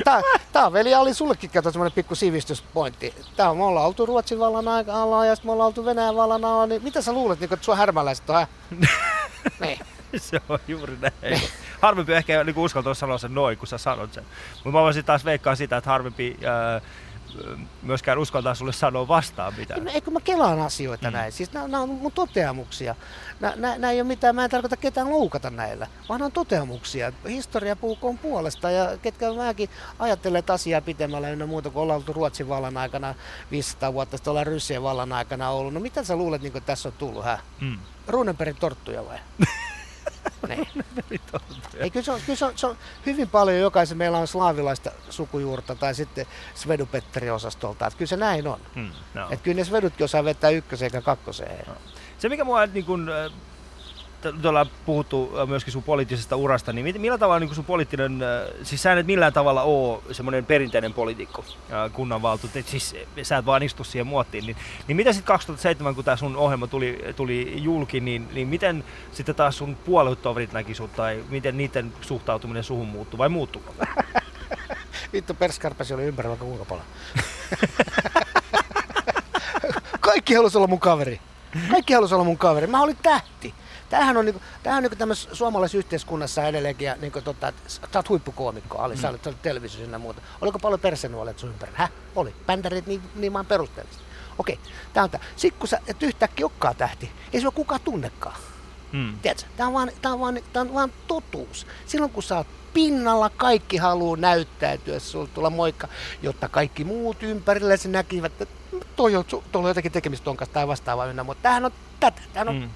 [0.05, 3.15] tää, tää veli oli sullekin kato semmonen pikku sivistyspointti.
[3.37, 6.67] Tää me ollaan oltu Ruotsin vallan alla ja sitten me ollaan oltu Venäjän vallan alla,
[6.67, 8.47] niin mitä sä luulet, niin, että sua härmäläiset on,
[9.61, 9.79] niin.
[10.17, 11.43] Se on juuri näin.
[11.81, 14.25] harvempi ehkä niin uskaltaa sanoa sen noin, kun sä sanot sen.
[14.55, 16.81] Mutta mä voisin taas veikkaa sitä, että harvempi ää,
[17.83, 19.89] myöskään uskaltaa sulle sanoa vastaan mitään.
[19.89, 21.13] Eikö mä kelaan asioita Mm.
[21.13, 21.33] näin?
[21.33, 22.95] Siis nämä on mun toteamuksia.
[23.57, 27.13] Nämä ei ole mitään, mä en tarkoita ketään loukata näillä, vaan on toteamuksia.
[27.29, 32.49] Historia puhukoon puolesta ja ketkä mäkin ajattelet asiaa pitemmällä ynnä muuta, kun ollaan oltu Ruotsin
[32.49, 33.15] vallan aikana
[33.51, 35.75] 500 vuotta, sitten ollaan Ryssien vallan aikana ollut.
[35.75, 37.39] No mitä sä luulet, niin tässä on tullut, hä?
[37.61, 37.79] Mm.
[38.09, 39.19] Runebergin torttuja vai?
[40.49, 40.69] niin.
[41.79, 44.91] Ei, kyllä, se on, kyllä se, on, se on hyvin paljon jokaisen, meillä on slaavilaista
[45.11, 48.61] sukujuurta tai sitten Svedupetteri-osastolta, että kyllä se näin on.
[48.75, 48.91] Mm.
[49.15, 49.23] No.
[49.31, 51.67] Että kyllä ne Svedutkin osaa vetää ykköseen eikä kakkoseen.
[52.19, 53.33] Se mikä mua niin kun, äh,
[54.45, 58.29] ollaan puhuttu äh, myöskin sun poliittisesta urasta, niin millä tavalla niin sun poliittinen, äh,
[58.63, 63.47] siis sä et millään tavalla oo semmoinen perinteinen poliitikko, äh, kunnanvaltuutettu, et siis sä et
[63.47, 64.57] vaan istu siihen muottiin, niin,
[64.89, 69.35] niin mitä sitten 2007, kun tämä sun ohjelma tuli, tuli julki, niin, niin miten sitten
[69.35, 73.75] taas sun puoluetoverit näki sut, tai miten niiden suhtautuminen suhun muuttui, vai muuttuko?
[75.13, 76.87] Vittu perskarpesi oli ympärillä vaikka kuinka paljon.
[80.01, 81.21] Kaikki halusi olla mun kaveri.
[81.71, 82.67] Kaikki halusi olla mun kaveri.
[82.67, 83.55] Mä olin tähti.
[83.95, 88.09] Tämähän on, niinku, tämähän on niinku tämmöisessä suomalaisessa yhteiskunnassa edelleenkin, ja niinku, tota, sä oot
[88.09, 89.01] huippukoomikko, Ali, mm.
[89.01, 90.23] sä olet, sä olet televisiossa ja muuta.
[90.41, 91.79] Oliko paljon persenuolet sun ympärillä?
[91.79, 91.91] Häh?
[92.17, 92.35] Oli.
[92.47, 94.05] Bändärit niin, niin vaan perusteellisesti.
[94.39, 94.59] Okei,
[94.93, 95.21] tää on tää.
[95.37, 98.37] Sitten kun sä et yhtäkkiä olekaan tähti, ei sua kukaan tunnekaan.
[98.93, 99.19] Hmm.
[99.23, 99.49] Tiedätkö?
[99.57, 101.67] Tämä on, vaan, tää on, vaan, tää on vaan totuus.
[101.87, 105.89] Silloin kun sä oot pinnalla, kaikki haluaa näyttäytyä, sulla tulla moikka,
[106.23, 108.55] jotta kaikki muut ympärillä se näkivät, että
[108.97, 112.23] toi on, tuolla on jotakin tekemistä ton kanssa tai vastaavaa ynnä, mutta tämähän on tätä,
[112.33, 112.71] tämähän on, Mm.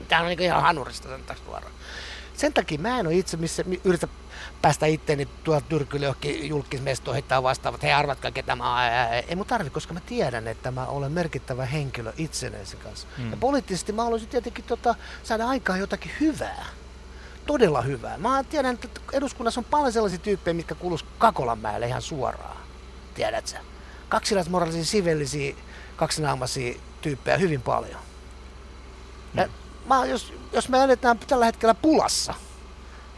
[0.00, 0.06] Mm.
[0.06, 1.72] tämähän on niin ihan hanurista sanotaan suoraan.
[2.36, 4.08] Sen takia mä en ole itse missä mi- yritä
[4.62, 8.82] päästä itteeni tuolta tyrkylle johonkin julkismestoon heittää vastaavat, hei arvatkaa ketä mä oon.
[9.28, 13.06] Ei mun tarvi, koska mä tiedän, että mä olen merkittävä henkilö itsenäisen kanssa.
[13.18, 13.24] Mm.
[13.24, 13.30] Mm.
[13.30, 16.66] Ja poliittisesti mä haluaisin tietenkin tota, saada aikaan jotakin hyvää.
[17.46, 18.18] Todella hyvää.
[18.18, 22.56] Mä tiedän, että eduskunnassa on paljon sellaisia tyyppejä, mitkä kuuluisi Kakolanmäelle ihan suoraan.
[23.14, 23.60] Tiedät sä?
[24.08, 25.54] Kaksilaismoraalisia, sivellisiä,
[25.96, 28.00] kaksinaamaisia tyyppejä hyvin paljon.
[29.34, 29.48] Ja
[29.86, 32.34] mä, jos, jos me eletään tällä hetkellä pulassa,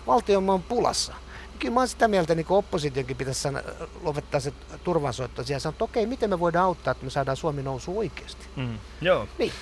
[0.07, 1.15] valtion on pulassa,
[1.51, 3.63] niin kyllä mä oon sitä mieltä, niin kuin oppositionkin pitäisi sana,
[4.03, 4.53] lopettaa se
[4.85, 8.47] turvansoitto ja sanoa, että okei, miten me voidaan auttaa, että me saadaan Suomi nousu oikeasti.
[8.57, 8.79] Mm.
[9.01, 9.29] Joo.
[9.39, 9.53] Niin.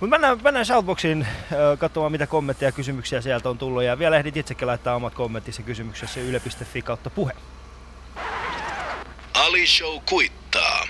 [0.00, 3.82] Mutta mennään, mennään Shoutboxiin äh, katsomaan, mitä kommentteja ja kysymyksiä sieltä on tullut.
[3.82, 7.32] Ja vielä ehdit itsekin laittaa omat kommenttis ja kysymyksessä yle.fi kautta puhe.
[9.34, 10.86] Ali Show kuittaa.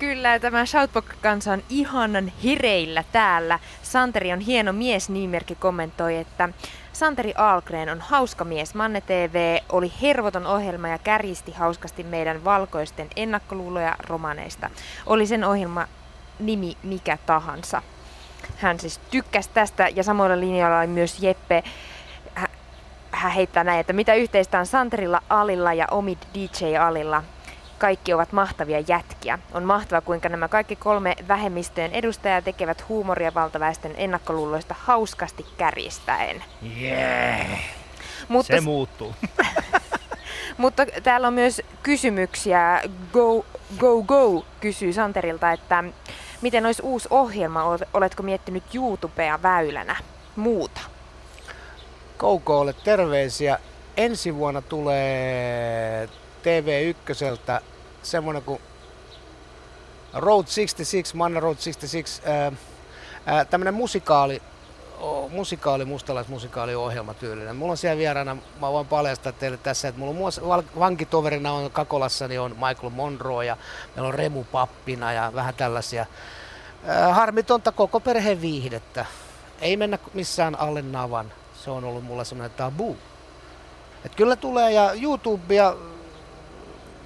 [0.00, 3.58] Kyllä, tämä Shoutbox-kansa on ihanan hereillä täällä.
[3.82, 6.48] Santeri on hieno mies, nimimerkki kommentoi, että
[6.92, 8.74] Santeri Algren on hauska mies.
[8.74, 14.70] Manne TV oli hervoton ohjelma ja kärjisti hauskasti meidän valkoisten ennakkoluuloja romaneista.
[15.06, 15.86] Oli sen ohjelma
[16.38, 17.82] nimi mikä tahansa.
[18.56, 21.62] Hän siis tykkäsi tästä ja samoilla linjoilla oli myös Jeppe.
[22.34, 22.48] Hä-
[23.10, 27.22] Hän heittää näin, että mitä yhteistä on Santerilla, Alilla ja Omid DJ Alilla.
[27.80, 29.38] Kaikki ovat mahtavia jätkiä.
[29.52, 36.44] On mahtavaa, kuinka nämä kaikki kolme vähemmistöjen edustajaa tekevät huumoria valtaväestön ennakkoluuloista hauskasti kärjistäen.
[36.80, 37.46] Yeah.
[38.28, 39.14] Mutta, Se muuttuu.
[40.56, 42.82] mutta täällä on myös kysymyksiä.
[43.12, 43.44] Go,
[43.78, 45.84] go, go kysyy Santerilta, että
[46.42, 47.64] miten olisi uusi ohjelma?
[47.64, 49.96] Olet- Oletko miettinyt YouTubea väylänä?
[50.36, 50.80] Muuta.
[52.16, 53.58] Koukoolle terveisiä.
[53.96, 56.08] Ensi vuonna tulee
[56.42, 57.14] TV1
[58.02, 58.60] semmoinen kuin
[60.12, 62.52] Road 66, Manna Road 66, ää,
[63.26, 64.42] ää, tämmönen musikaali,
[65.00, 67.56] o, musikaali, mustalaismusikaaliohjelma tyylinen.
[67.56, 70.42] Mulla on siellä vieraana, mä voin paljastaa teille tässä, että mulla on muassa
[70.78, 73.56] vankitoverina on Kakolassa, niin on Michael Monroe ja
[73.96, 76.06] meillä on Remu Pappina ja vähän tällaisia.
[76.86, 79.06] Ää, harmitonta koko perheen viihdettä.
[79.60, 81.32] Ei mennä missään alle navan.
[81.54, 82.96] Se on ollut mulla semmoinen tabu.
[84.04, 85.76] Et kyllä tulee ja YouTubea,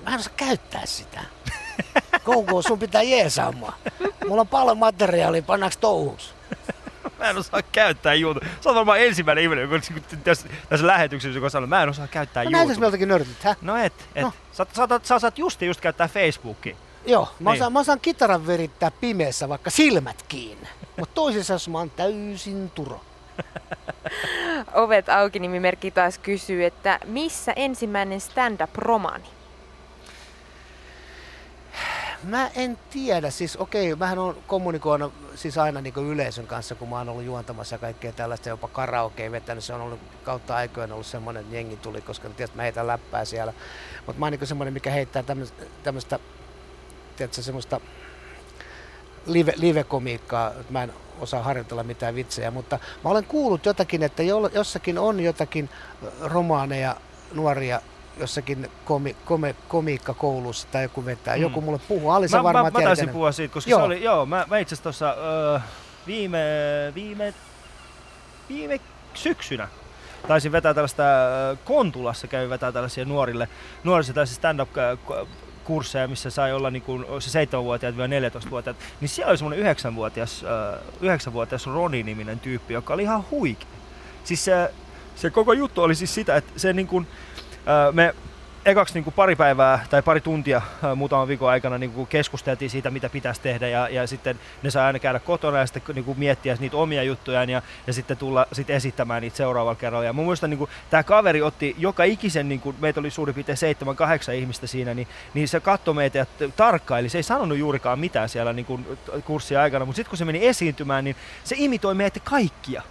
[0.05, 1.21] mä en osaa käyttää sitä.
[2.25, 3.75] Go, sun pitää jeesaamaan.
[4.29, 6.35] Mulla on paljon materiaalia, pannaanko touhus?
[7.19, 8.47] mä en osaa käyttää YouTube.
[8.61, 9.87] Sä oot varmaan ensimmäinen ihminen, joka
[10.25, 12.59] tässä, tässä lähetyksessä, joka sanoo, mä en osaa käyttää No YouTube.
[12.59, 13.57] näytäks meiltäkin nörtit, hä?
[13.63, 14.23] No et, et.
[14.23, 14.33] No.
[14.53, 16.77] Sä, sä, sä, sä saat just just käyttää Facebookia.
[17.07, 17.61] Joo, mä, Niin.
[17.61, 20.69] osaan, mä osaan kitaran virittää pimeässä vaikka silmät kiinni.
[20.97, 23.01] Mutta toisessa mä oon täysin turo.
[24.75, 29.25] Ovet auki nimimerkki taas kysyy, että missä ensimmäinen stand-up-romaani?
[32.25, 36.99] Mä en tiedä, siis okei, mähän on kommunikoinut siis aina niin yleisön kanssa, kun mä
[36.99, 41.07] oon ollut juontamassa ja kaikkea tällaista, jopa karaokea vetänyt, se on ollut kautta aikojen ollut
[41.07, 43.53] semmoinen, että jengi tuli, koska tietysti mä heitän läppää siellä.
[44.07, 45.23] Mutta mä oon niin semmoinen, mikä heittää
[45.83, 46.19] tämmöistä,
[47.17, 47.81] tiedätkö, semmoista
[49.27, 54.49] live, live-komiikkaa, mä en osaa harjoitella mitään vitsejä, mutta mä olen kuullut jotakin, että jo,
[54.49, 55.71] jossakin on jotakin
[56.21, 56.97] romaaneja
[57.35, 57.81] nuoria
[58.19, 61.37] jossakin komi, komi, komiikkakoulussa tai joku vetää.
[61.37, 61.43] Mm.
[61.43, 62.11] Joku mulle puhuu.
[62.11, 63.81] Alisa Mä, mä, varmaan mä tiedät taisin puhua siitä, koska Joo.
[63.81, 65.61] se oli, joo, mä, mä itse tuossa öö,
[66.07, 66.39] viime,
[66.95, 67.35] viime,
[68.49, 68.81] viime
[69.15, 69.69] syksynä
[70.29, 71.03] taisin vetää tällaista,
[71.65, 73.49] Kontulassa kävin vetää tällaisia nuorille,
[73.85, 79.77] nuorille tällaisia stand-up-kursseja, missä sai olla niin kuin, se 7-vuotiaat 14-vuotiaat, niin siellä oli semmoinen
[79.77, 83.69] 9-vuotias, ö, 9-vuotias Roni-niminen tyyppi, joka oli ihan huikea.
[84.25, 84.71] Siis se,
[85.17, 87.07] se koko juttu oli siis sitä, että se niin kuin,
[87.93, 88.15] me
[88.65, 90.63] ekaksi niin kuin pari päivää tai pari tuntia
[90.97, 94.85] muutaman viikon aikana niin kuin keskusteltiin siitä, mitä pitäisi tehdä ja, ja sitten ne sai
[94.85, 98.47] aina käydä kotona ja sitten niin kuin miettiä niitä omia juttujaan ja, ja sitten tulla
[98.53, 100.05] sitten esittämään niitä seuraavalla kerralla.
[100.05, 103.35] Ja mun mielestä niin kuin, tämä kaveri otti joka ikisen, niin kuin, meitä oli suurin
[103.35, 107.09] piirtein seitsemän, kahdeksan ihmistä siinä, niin, niin se katsoi meitä ja tarkkaili.
[107.09, 108.87] Se ei sanonut juurikaan mitään siellä niin kuin,
[109.63, 112.83] aikana, mutta sitten kun se meni esiintymään, niin se imitoi meitä kaikkia.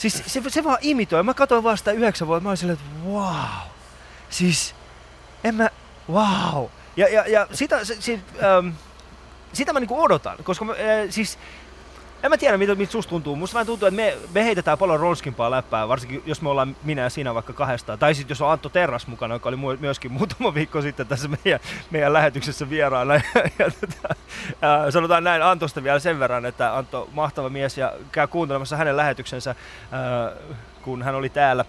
[0.00, 1.22] Siis se, se vaan imitoi.
[1.22, 3.68] Mä katsoin vaan sitä yhdeksän vuotta, mä olin silleen, että wow.
[4.30, 4.74] Siis,
[5.44, 5.70] en mä,
[6.12, 6.66] wow.
[6.96, 8.68] Ja, ja, ja sitä, se, se, ähm,
[9.52, 10.78] sitä mä niinku odotan, koska mä, äh,
[11.10, 11.38] siis,
[12.22, 13.36] en mä tiedä, mitä, mitä susta tuntuu.
[13.36, 17.02] Musta vähän tuntuu, että me, me heitetään paljon ronskimpaa läppää, varsinkin jos me ollaan minä
[17.02, 17.98] ja sinä vaikka kahdestaan.
[17.98, 21.60] Tai sitten jos on Antto Terras mukana, joka oli myöskin muutama viikko sitten tässä meidän,
[21.90, 23.14] meidän lähetyksessä vieraana.
[23.34, 24.14] Ja, ja tota,
[24.50, 28.96] äh, sanotaan näin Antosta vielä sen verran, että Antto mahtava mies ja käy kuuntelemassa hänen
[28.96, 29.56] lähetyksensä, äh,
[30.82, 31.64] kun hän oli täällä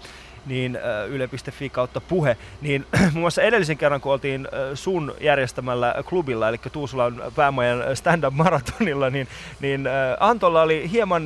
[0.45, 0.79] niin
[1.09, 7.23] yle.fi kautta puhe, niin muun muassa edellisen kerran, kun oltiin sun järjestämällä klubilla, eli Tuusulan
[7.35, 9.27] päämajan stand-up maratonilla, niin,
[9.59, 9.89] niin
[10.19, 11.23] Antolla oli hieman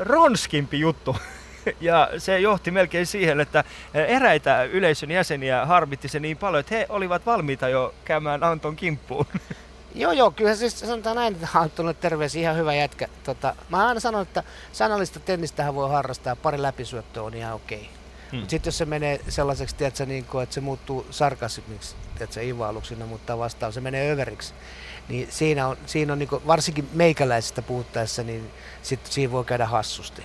[0.00, 1.16] ronskimpi juttu.
[1.80, 3.64] Ja se johti melkein siihen, että
[3.94, 9.26] eräitä yleisön jäseniä harmitti se niin paljon, että he olivat valmiita jo käymään Anton kimppuun.
[9.94, 13.08] Joo, joo, kyllä siis sanotaan näin, että Anttolle terveisiä, ihan hyvä jätkä.
[13.24, 17.95] Tota, mä aina sanon, että säännöllistä tennistähän voi harrastaa, pari läpisyöttöä on ihan okei.
[18.32, 18.38] Hmm.
[18.38, 23.06] Mutta sitten jos se menee sellaiseksi, tiedätkö, niin kuin, että se muuttuu sarkasmiksi, tiedätkö, ivailuksina,
[23.06, 24.54] mutta vastaan se menee överiksi,
[25.08, 28.50] niin siinä on, siinä on niin kuin, varsinkin meikäläisistä puhuttaessa, niin
[28.82, 30.22] sit siinä voi käydä hassusti.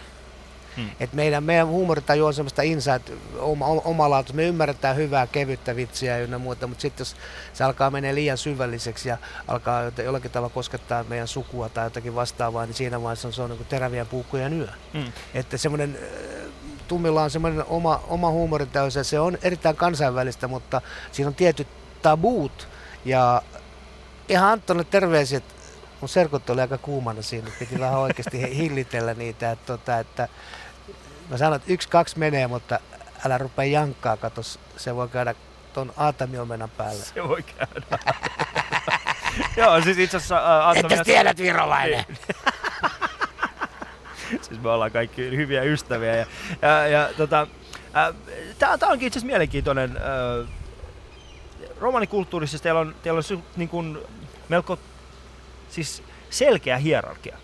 [0.76, 0.90] Hmm.
[1.00, 4.36] Et meidän, meidän huumoritaju on semmoista insight, oma, oma, omalaatuista.
[4.36, 7.16] Me ymmärretään hyvää, kevyttä vitsiä ja muuta, mutta sitten jos
[7.54, 12.66] se alkaa mennä liian syvälliseksi ja alkaa jollakin tavalla koskettaa meidän sukua tai jotakin vastaavaa,
[12.66, 14.68] niin siinä vaiheessa on, se on niin teräviä puukkojen yö.
[14.94, 15.12] Mm.
[15.34, 16.00] Että semmoinen
[16.92, 20.82] Tummilla on semmoinen oma, oma huumorintäys ja se on erittäin kansainvälistä, mutta
[21.12, 21.68] siinä on tietyt
[22.02, 22.68] tabuut.
[23.06, 23.42] Ja
[24.30, 25.54] ihan Anttonille terveisiä, että
[26.02, 29.52] mun serkut oli aika kuumana siinä, piti vähän oikeasti hillitellä niitä.
[29.52, 30.28] Että, tota, että
[31.30, 32.80] mä sanon, että yksi, kaksi menee, mutta
[33.26, 35.36] älä rupea jankkaa, katos, se voi käydä
[35.74, 37.04] ton aatamiomenan päälle.
[37.04, 38.00] Se voi käydä.
[39.58, 42.06] Joo, siis itse asiassa äh, Että myös- tiedät virolainen!
[44.42, 46.16] siis me ollaan kaikki hyviä ystäviä.
[46.16, 46.26] Ja,
[46.62, 47.48] ja, ja tota,
[48.60, 49.98] tämä onkin itse asiassa mielenkiintoinen.
[49.98, 50.48] Äh,
[51.80, 53.98] romanikulttuurissa teillä on, teillä on niin kuin
[54.50, 54.80] melko
[55.70, 57.38] siis selkeä hierarkia.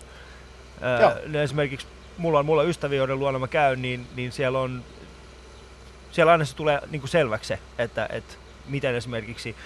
[0.82, 1.86] Äh, esimerkiksi
[2.18, 4.84] mulla on, mulla on ystäviä, joiden luona mä käyn, niin, niin siellä on
[6.10, 8.34] siellä aina se tulee niin kuin selväksi se, että, että
[8.68, 9.56] miten esimerkiksi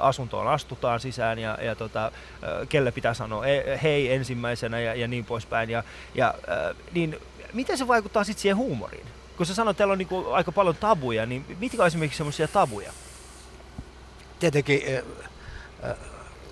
[0.00, 2.12] asuntoon astutaan sisään ja, ja tota,
[2.68, 5.70] kelle pitää sanoa e- hei ensimmäisenä ja, ja niin poispäin.
[5.70, 5.84] Ja,
[6.14, 6.34] ja,
[6.92, 7.18] niin
[7.52, 9.06] miten se vaikuttaa sitten siihen huumoriin?
[9.36, 12.48] Kun sä sanoit, että teillä on niinku aika paljon tabuja, niin mitkä on esimerkiksi semmoisia
[12.48, 12.92] tabuja?
[14.38, 15.96] Tietenkin äh, äh,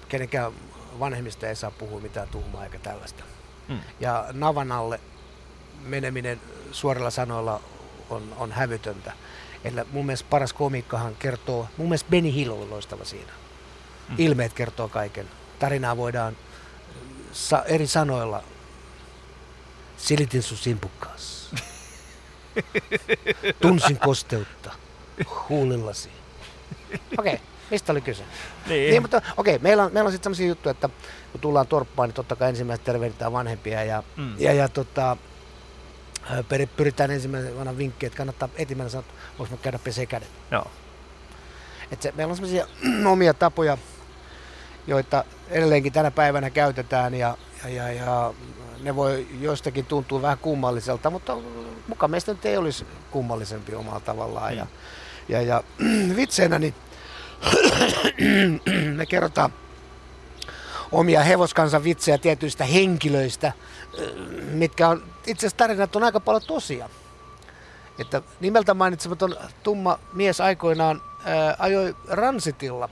[0.09, 0.53] kenenkään
[0.99, 3.25] vanhemmista ei saa puhua mitään tuhmaa eikä tällaista.
[3.69, 3.79] Mm.
[4.01, 5.01] Ja navan alle
[5.83, 6.41] meneminen
[6.73, 7.61] suorilla sanoilla
[8.11, 9.13] on, on hävytöntä.
[9.65, 13.33] Eli mun mielestä paras komiikkahan kertoo, mun mielestä Benny Hill oli loistava siinä.
[14.09, 14.15] Mm.
[14.19, 15.29] Ilmeet kertoo kaiken.
[15.59, 16.37] Tarinaa voidaan
[17.33, 18.43] sa- eri sanoilla.
[19.97, 21.51] Silitin sun simpukkaas.
[23.63, 24.73] Tunsin kosteutta
[25.49, 26.11] huulillasi.
[27.19, 27.35] Okei.
[27.35, 27.47] Okay.
[27.71, 28.23] Mistä oli kyse?
[28.67, 28.91] Niin.
[28.91, 30.89] Niin, mutta okei, meillä on, meillä on sitten sellaisia juttuja, että
[31.33, 34.35] kun tullaan torppaan, niin totta kai ensimmäisenä tervehditään vanhempia ja, Mm.
[34.39, 35.17] ja, ja tota,
[36.77, 40.29] pyritään ensimmäisenä vinkkiä, että kannattaa heti mennä sanoa, että voisi mä käydä pesee kädet.
[40.51, 40.71] Joo.
[41.93, 42.67] Et se, meillä on sellaisia
[43.13, 43.79] omia tapoja,
[44.87, 48.35] joita edelleenkin tänä päivänä käytetään ja, ja, ja, ja
[48.83, 51.37] ne voi joistakin tuntua vähän kummalliselta, mutta
[51.89, 54.57] mukaan meistä nyt ei olisi kummallisempi omalla tavallaan.
[54.57, 54.67] Ja,
[55.29, 55.63] ja, ja
[56.17, 56.75] vitseinä niin
[58.97, 59.53] me kerrotaan
[60.93, 63.53] omia hevoskansan vitsejä tietyistä henkilöistä,
[64.51, 66.89] mitkä on, itse asiassa tarinat on aika paljon tosia.
[67.99, 72.89] Että nimeltä mainitsematon tumma mies aikoinaan ää, ajoi Ransitilla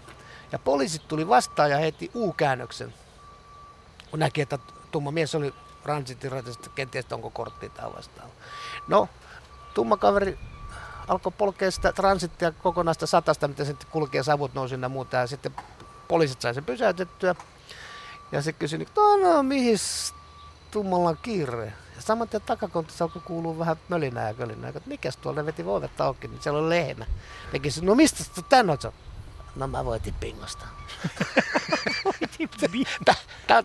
[0.53, 2.95] ja poliisit tuli vastaan ja heitti U-käännöksen.
[4.11, 4.59] Kun näki, että
[4.91, 8.29] tumma mies oli Ransitin ratista, kenties onko korttia tai vastaan.
[8.89, 9.09] No,
[9.75, 10.39] tumma kaveri
[11.09, 15.17] alkoi polkea sitä transittia kokonaista satasta, mitä sitten kulkee, savut nousi ja muuta.
[15.17, 15.55] Ja sitten
[16.09, 17.35] poliisit sai sen pysäytettyä.
[18.33, 19.79] Ja se kysyi, että no, no mihin
[20.71, 21.73] tummalla on kiire?
[21.97, 24.69] Ja saman tien takakontissa alkoi kuulua vähän mölinää ja kölinää.
[24.69, 27.07] Että mikäs tuolla ne veti ovet auki, niin siellä oli lehmä.
[27.53, 28.95] Ne kysyi, no mistä sä tän oot?
[29.57, 30.67] No mä voitin pingosta.
[33.47, 33.65] Tämä on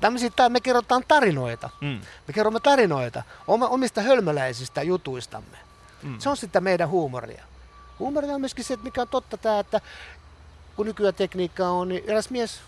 [0.00, 1.70] tämmöisiä, tää on me kerrotaan tarinoita.
[1.80, 2.00] Mm.
[2.26, 5.58] Me kerromme tarinoita omista hölmöläisistä jutuistamme.
[6.02, 6.18] Mm.
[6.18, 7.44] Se on sitä meidän huumoria.
[7.98, 9.80] Huumoria on myöskin se, että mikä on totta tämä, että
[10.76, 12.60] kun nykyään tekniikkaa on, niin eräs mies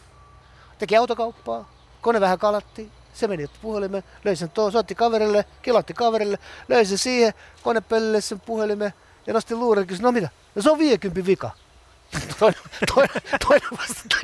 [0.79, 1.71] teki autokauppaa,
[2.01, 6.99] kone vähän kalatti, se meni puhelimeen, löi sen tuo, soitti kaverille, kilatti kaverille, löi sen
[6.99, 8.93] siihen, konepellille sen puhelimeen
[9.27, 10.29] ja nosti luuren ja kysyi, no mitä?
[10.55, 11.51] No se on 50 vika.
[12.41, 12.61] toinen,
[12.95, 14.17] toinen, toinen vastata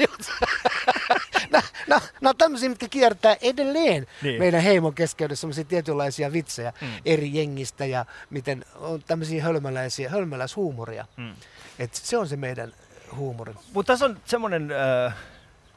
[1.86, 4.08] Nämä no, on tämmöisiä, mitkä kiertää edelleen Niin.
[4.22, 4.38] niin.
[4.38, 6.88] meidän heimon keskeydessä semmoisia tietynlaisia vitsejä mm.
[7.04, 11.06] eri jengistä ja miten on tämmöisiä hölmöläisiä, hölmöläishuumoria.
[11.16, 11.34] Mm.
[11.78, 12.72] Et se on se meidän
[13.16, 13.54] huumori.
[13.72, 14.70] Mutta tässä on semmoinen,
[15.06, 15.14] äh,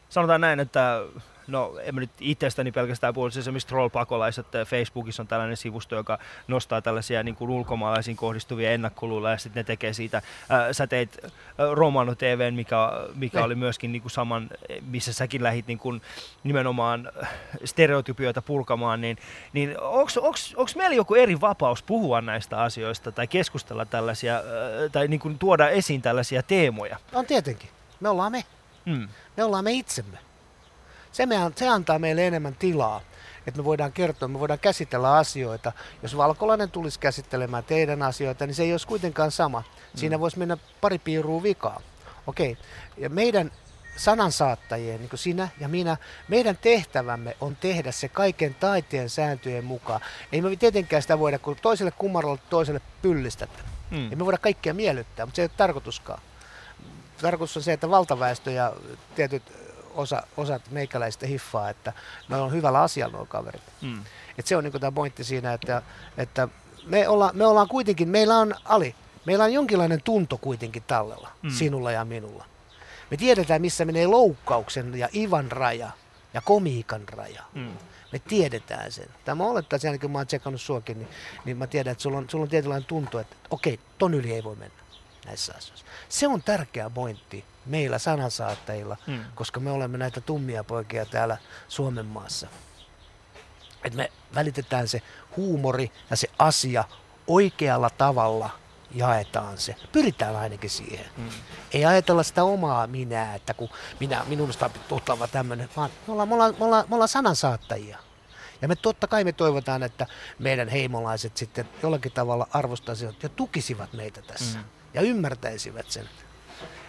[0.10, 1.02] sanotaan näin, että
[1.48, 6.20] no en mä nyt itsestäni pelkästään puhu, siis esimerkiksi troll-pakolaiset, Facebookissa on tällainen sivusto, joka
[6.48, 10.24] nostaa tällaisia niin kuin ulkomaalaisiin kohdistuvia ennakkoluuloja ja sitten ne tekee siitä, äh,
[10.72, 11.32] sä teit äh,
[11.74, 13.46] Romano TVn, mikä, mikä Niin.
[13.46, 14.50] oli myöskin niin kuin saman,
[14.88, 16.02] missä säkin lähit niin kuin
[16.44, 17.30] nimenomaan äh,
[17.66, 19.18] stereotypioita purkamaan, niin,
[19.54, 24.42] niin onko meillä joku eri vapaus puhua näistä asioista tai keskustella tällaisia,
[24.92, 26.98] tai niin kuin tuoda esiin tällaisia teemoja?
[27.14, 27.70] On tietenkin.
[28.00, 28.44] Me ollaan me.
[28.86, 29.08] Mm.
[29.38, 30.18] Me ollaan me itsemme.
[31.12, 33.02] Se, me, se antaa meille enemmän tilaa,
[33.48, 35.72] että me voidaan kertoa, me voidaan käsitellä asioita.
[36.04, 39.64] Jos valkolainen tulisi käsittelemään teidän asioita, niin se ei olisi kuitenkaan sama.
[39.96, 41.82] Siinä voisi mennä pari piirua vikaa.
[42.28, 42.58] Okei,
[42.98, 43.52] ja meidän
[43.98, 50.02] sanansaattajien, niin kuin sinä ja minä, meidän tehtävämme on tehdä se kaiken taiteen sääntöjen mukaan.
[50.32, 53.64] Ei me tietenkään sitä voida, kun toiselle kumarolle toiselle pyllistätte.
[53.92, 54.10] Mm.
[54.10, 56.22] Ei me voida kaikkia miellyttää, mutta se ei ole tarkoituskaan.
[57.22, 58.74] Tarkoitus on se, että valtaväestö ja
[59.16, 59.44] tietyt
[59.94, 61.94] osa, osat meikäläistä hiffaa, että
[62.28, 63.62] me on hyvällä asialla nuo kaverit.
[63.82, 64.04] Mm.
[64.38, 65.82] Et se on niinku tämä pointti siinä, että,
[66.18, 66.48] että
[66.86, 68.96] me, olla, me ollaan kuitenkin, meillä on Ali,
[69.26, 71.50] meillä on jonkinlainen tunto kuitenkin tallella, Mm.
[71.50, 72.46] sinulla ja minulla.
[73.12, 75.90] Me tiedetään, missä menee loukkauksen ja Ivan raja
[76.34, 77.44] ja komiikan raja.
[77.54, 77.72] Mm.
[78.12, 79.10] Me tiedetään sen.
[79.26, 81.08] Tämä olettaisiin, ainakin kun mä oon tsekannut suokin, niin,
[81.46, 84.44] niin mä tiedän, että sulla on, sulla on tietynlainen tunto, että okei, ton yli ei
[84.44, 84.76] voi mennä
[85.26, 85.86] näissä asioissa.
[86.10, 89.26] Se on tärkeä pointti meillä sanansaattajilla, Mm.
[89.36, 92.48] koska me olemme näitä tummia poikia täällä Suomen maassa.
[93.84, 95.02] Että me välitetään se
[95.38, 96.84] huumori ja se asia
[97.28, 98.50] oikealla tavalla
[98.92, 99.76] jaetaan se.
[99.92, 101.06] Pyritään ainakin siihen.
[101.18, 101.30] Mm.
[101.74, 103.70] Ei ajatella sitä omaa minää, että kun
[104.00, 107.98] minä, minusta on tuttava tämmöinen, vaan me ollaan, me, ollaan, me, ollaan, me ollaan sanansaattajia.
[108.62, 110.08] Ja me totta kai me toivotaan, että
[110.40, 114.58] meidän heimolaiset sitten jollakin tavalla arvostaisivat ja tukisivat meitä tässä.
[114.60, 114.66] Mm.
[114.96, 116.06] Ja ymmärtäisivät sen.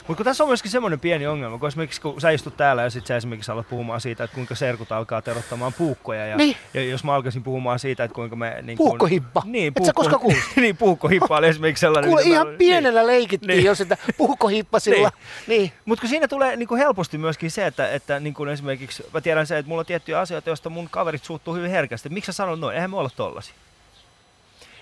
[0.08, 2.90] Mutta kun tässä on myöskin semmoinen pieni ongelma, kun esimerkiksi kun sä istut täällä ja
[2.90, 6.26] sitten sä esimerkiksi alat puhumaan siitä, että kuinka serkut alkaa terottamaan puukkoja.
[6.26, 6.56] Ja, Niin.
[6.74, 8.58] ja jos mä alkaisin puhumaan siitä, että kuinka me...
[8.62, 9.42] Niin Puukkohippa.
[9.44, 10.42] Niin, Et sä koskaan kuullut?
[10.56, 12.08] niin, puukkohippa oli esimerkiksi sellainen.
[12.10, 13.64] Kuule, mitä ihan oli- pienellä leikittiin Niin.
[13.64, 15.10] jo sitä puukohippasilla.
[15.46, 15.72] Niin.
[15.84, 19.20] Mutta kun siinä tulee niin kuin helposti myöskin se, että, että niin kuin esimerkiksi mä
[19.20, 22.08] tiedän se, että mulla on tiettyjä asioita, joista mun kaverit suuttuu hyvin herkästi.
[22.08, 22.74] Miksi sä sanot noin?
[22.74, 23.52] Eihän me olla tollasi.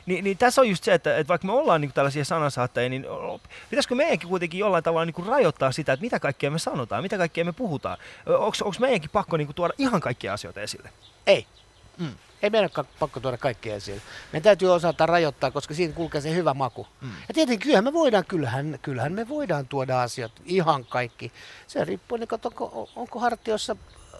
[0.06, 3.06] Niin, niin tässä on just se, että, että vaikka me ollaan niin tällaisia sanansaattajia, niin
[3.70, 7.44] pitäisikö meidänkin kuitenkin jollain tavalla niin rajoittaa sitä, että mitä kaikkea me sanotaan, mitä kaikkea
[7.44, 7.98] me puhutaan.
[8.26, 10.90] Onko meidänkin pakko niin tuoda ihan kaikkia asioita esille?
[11.26, 11.46] Ei.
[11.98, 12.14] Mm.
[12.42, 14.00] Ei meidän ka- pakko tuoda kaikkea esille.
[14.32, 16.86] Meidän täytyy osata rajoittaa, koska siinä kulkee se hyvä maku.
[17.00, 17.10] Mm.
[17.28, 21.32] Ja tietenkin kyllähän me voidaan, kyllähän, kyllähän me voidaan tuoda asiat, ihan kaikki.
[21.66, 23.76] Se riippuu, niin onko, onko hartiossa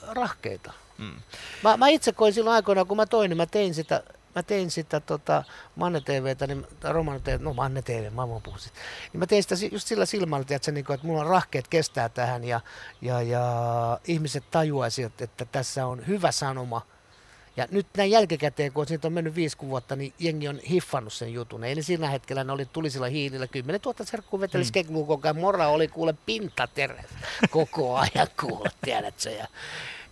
[0.09, 0.72] rahkeita.
[0.99, 1.14] Mm.
[1.62, 4.03] Mä, mä itse koin silloin aikoinaan, kun mä toin, niin mä tein sitä
[4.35, 5.45] mä tein sitä tota,
[5.76, 8.78] Manne TVtä, niin, Romano TV, no Manne TV, mä voin puhua siitä.
[9.12, 11.68] Niin mä tein sitä si- just sillä silmällä, että, niin kuin, että mulla on rahkeet
[11.68, 12.61] kestää tähän ja,
[13.03, 13.45] ja, ja
[14.07, 16.87] ihmiset tajuaisivat, että tässä on hyvä sanoma.
[17.57, 21.32] Ja nyt näin jälkikäteen, kun siitä on mennyt viisi vuotta, niin jengi on hiffannut sen
[21.32, 21.64] jutun.
[21.64, 24.95] Eli siinä hetkellä ne oli tulisilla hiilillä 10 000 serkkuu veteli mm.
[25.07, 25.37] koko ajan.
[25.37, 27.05] Mora oli kuule pintaterä
[27.51, 29.30] koko ajan kuule, tiedätkö.
[29.30, 29.47] Ja,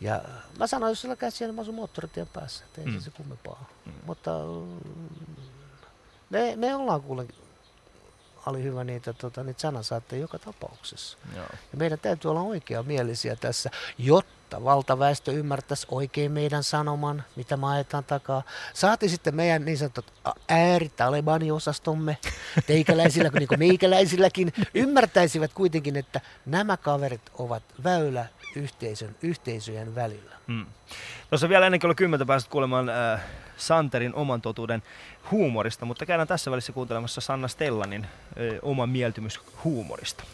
[0.03, 0.21] ja
[0.59, 2.65] mä sanoin, jos sillä käsiä, niin mä asun moottoritien päässä.
[2.65, 3.01] Että ei mm.
[3.01, 3.69] se kummempaa.
[3.87, 3.93] Mm.
[4.07, 5.37] Mutta mm,
[6.31, 7.27] me, me ollaan kuule
[8.47, 11.19] oli hyvä niitä, tota, niitä sanasaatteja joka tapauksessa.
[11.37, 11.47] Joo.
[11.73, 17.67] Ja meidän täytyy olla oikea mielisiä tässä, jotta valtaväestö ymmärtäisi oikein meidän sanoman, mitä me
[17.67, 18.43] ajetaan takaa.
[18.75, 20.13] Saati sitten meidän niin sanotut
[20.49, 22.19] ääritalebani-osastomme,
[22.67, 28.27] teikäläisillä niin kuin meikäläisilläkin, ymmärtäisivät kuitenkin, että nämä kaverit ovat väylä
[28.57, 30.37] yhteisön, yhteisöjen välillä.
[30.47, 30.67] Mm.
[31.31, 33.21] Tuossa vielä ennen kello 10 pääset kuulemaan äh,
[33.57, 34.83] Santerin oman totuuden
[35.31, 38.11] huumorista, mutta käydään tässä välissä kuuntelemassa Sanna Stellanin äh,
[38.63, 40.25] oman mieltymys huumorista.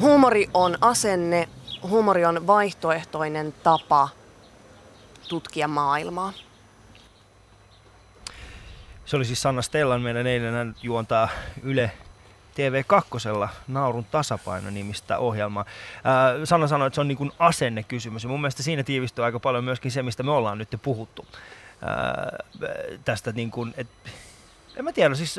[0.00, 1.48] Huumori on asenne,
[1.82, 4.08] huumori on vaihtoehtoinen tapa
[5.28, 6.32] tutkia maailmaa.
[9.06, 11.28] Se oli siis Sanna Stellan meidän eilen, juontaa
[11.62, 11.90] Yle
[12.58, 15.64] TV2 Naurun tasapaino nimistä ohjelmaa.
[16.04, 19.40] Ää, Sanna sanoi, että se on niin kuin asennekysymys ja mun mielestä siinä tiivistyy aika
[19.40, 21.26] paljon myöskin se, mistä me ollaan nyt puhuttu.
[21.82, 22.36] Ää,
[23.04, 23.88] tästä niin kuin, et,
[24.76, 25.36] en mä tiedä, siis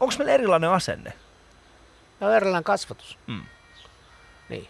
[0.00, 1.12] onko meillä erilainen asenne?
[2.20, 3.18] On erilainen kasvatus.
[3.26, 3.42] Mm.
[4.48, 4.68] Niin.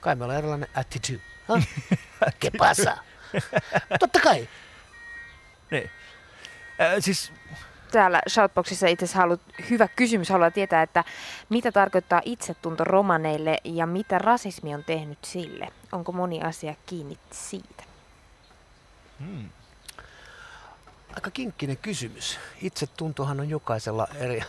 [0.00, 1.20] Kai me ollaan erilainen attitude.
[1.48, 1.62] Huh?
[2.44, 2.96] Que pasa?
[4.00, 4.48] Totta kai.
[5.70, 5.90] Niin.
[6.78, 7.32] Ää, siis
[7.92, 9.40] täällä Shoutboxissa itse asiassa haluat,
[9.70, 11.04] hyvä kysymys, haluaa tietää, että
[11.48, 15.68] mitä tarkoittaa itsetunto romaneille ja mitä rasismi on tehnyt sille?
[15.92, 17.84] Onko moni asia kiinni siitä?
[19.18, 19.48] hmm.
[21.14, 22.38] Aika kinkkinen kysymys.
[22.62, 24.42] Itsetuntohan on jokaisella eri,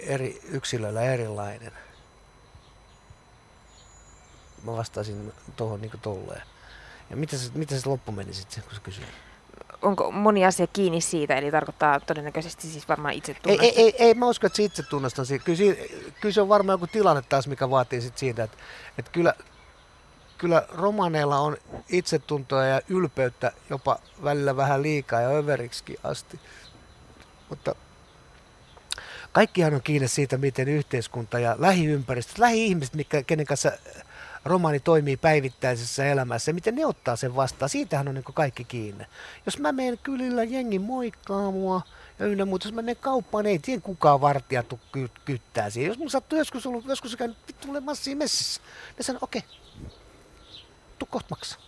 [0.00, 1.72] eri yksilöllä erilainen.
[4.62, 6.42] Mä vastaisin tuohon niin tolleen.
[7.10, 9.27] Ja mitä se, mitä se loppu meni sitten, kun sä kysyit?
[9.82, 14.14] Onko moni asia kiinni siitä, eli tarkoittaa todennäköisesti siis varmaan itse ei, ei, ei, ei,
[14.14, 15.24] mä usko, että se itse tunnustaa.
[15.44, 15.74] Kyllä,
[16.20, 18.56] kyllä se on varmaan joku tilanne taas, mikä vaatii sit siitä, että,
[18.98, 19.34] että kyllä,
[20.38, 21.56] kyllä romaneilla on
[21.88, 26.40] itsetuntoa ja ylpeyttä jopa välillä vähän liikaa ja överiksi asti.
[27.48, 27.74] Mutta
[29.32, 33.72] kaikkihan on kiinni siitä, miten yhteiskunta ja lähiympäristö, lähi-ihmiset, mikä, kenen kanssa
[34.48, 37.68] romaani toimii päivittäisessä elämässä miten ne ottaa sen vastaan.
[37.68, 39.04] Siitähän on niin kaikki kiinni.
[39.46, 41.80] Jos mä menen kylillä, jengi moikkaa mua
[42.18, 45.88] ja ynnä muuta, jos mä menen kauppaan, ei tiedä kukaan vartija ky- kyttää siihen.
[45.88, 48.60] Jos mun sattuu joskus ollut, joskus käynyt vittu mulle massiin messissä,
[48.98, 49.90] ne sanoo, okei, okay,
[50.98, 51.60] tuu kohta maksaa.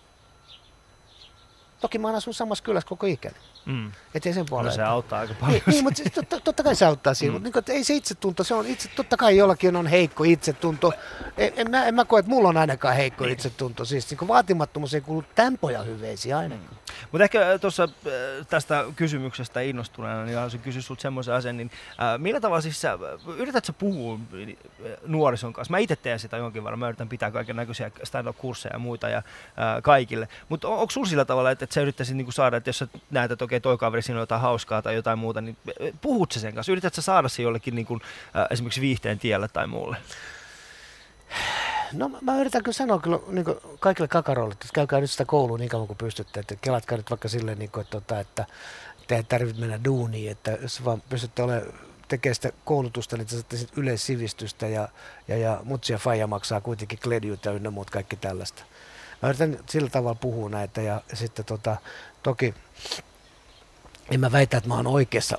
[1.80, 3.36] Toki mä asun samassa kylässä koko ikäni.
[3.66, 3.92] Mm.
[4.14, 4.70] Ettei sen puolella.
[4.70, 5.54] No se auttaa aika paljon.
[5.54, 7.42] Niin, niin mutta siis totta, totta, kai se auttaa siinä, mm.
[7.44, 10.92] mutta niin, ei se itsetunto, se on itse, totta kai jollakin on heikko itsetunto.
[11.36, 13.32] En, en, mä, en mä koe, että mulla on ainakaan heikko niin.
[13.32, 13.84] itsetunto.
[13.84, 16.70] Siis niin vaatimattomuus ei kuulu tämän pojan hyveisiin ainakaan.
[16.70, 16.80] Mm.
[17.12, 21.70] Mutta ehkä äh, tuossa äh, tästä kysymyksestä innostuneena, niin haluaisin kysyä sinulta semmoisen asian, niin
[21.90, 22.98] äh, millä tavalla siis sä,
[23.36, 24.56] yrität sä puhua äh,
[25.06, 25.70] nuorison kanssa?
[25.70, 29.18] Mä itse teen sitä jonkin verran, mä yritän pitää kaiken näköisiä stand-up-kursseja ja muita ja
[29.18, 29.24] äh,
[29.82, 30.28] kaikille.
[30.48, 32.88] Mutta on, onko sulla sillä tavalla, että, että sä yrittäisit niinku saada, että jos sä
[33.10, 35.56] näet, että okei, okay, toi kaveri siinä on jotain hauskaa tai jotain muuta, niin
[36.00, 36.72] puhut sen kanssa?
[36.72, 38.00] Yrität sä saada se jollekin niin kuin,
[38.36, 39.96] äh, esimerkiksi viihteen tielle tai muulle?
[41.92, 43.44] No mä yritän kyllä sanoa kyllä niin
[43.80, 47.28] kaikille kakaroille, että käykää nyt sitä koulua niin kauan kuin pystytte, että kelatkaa nyt vaikka
[47.28, 48.46] silleen, niin kuin, että, tota, että
[49.06, 51.72] te ei tarvitse mennä duuniin, että jos vaan pystytte olemaan
[52.08, 54.88] tekemään sitä koulutusta, niin te saatte yleissivistystä ja,
[55.28, 58.62] ja, ja mutsia faija maksaa kuitenkin kledjuita ynnä muut kaikki tällaista.
[59.22, 61.76] Mä yritän sillä tavalla puhua näitä ja sitten tota,
[62.22, 62.54] toki
[64.10, 65.38] en mä väitä, että mä oon oikeassa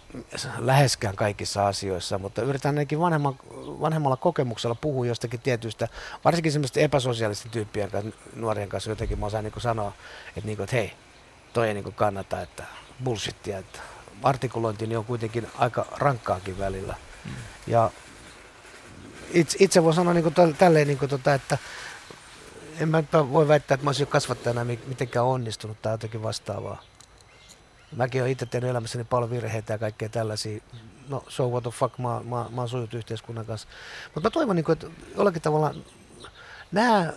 [0.57, 5.88] läheskään kaikissa asioissa, mutta yritän ainakin vanhemman, vanhemmalla kokemuksella puhua jostakin tietystä,
[6.26, 9.93] varsinkin semmoista epäsosiaalisten tyyppien kanssa, nuorien kanssa jotenkin mä osaan niin sanoa,
[10.28, 10.93] että, niin kuin, että hei,
[11.53, 12.63] toi ei niin kannata, että
[13.03, 13.80] bullshittia, että
[14.24, 16.95] artikulointi niin on kuitenkin aika rankkaakin välillä.
[17.26, 17.32] Mm.
[17.67, 17.91] Ja
[19.34, 21.57] itse, itse voi sanoa niin kuin tälleen, niin kuin tota, että
[22.80, 26.91] en mä voi väittää, että mä olisin kasvattajana mitenkään onnistunut tai jotenkin vastaavaa.
[27.96, 30.62] Mäkin olen itse tehnyt elämässäni paljon virheitä ja kaikkea tällaisia.
[31.10, 33.68] No, so what the fuck, mä, mä, mä oon sujut yhteiskunnan kanssa.
[34.06, 35.76] Mutta mä toivon, niin että jollakin tavalla
[36.72, 37.14] nämä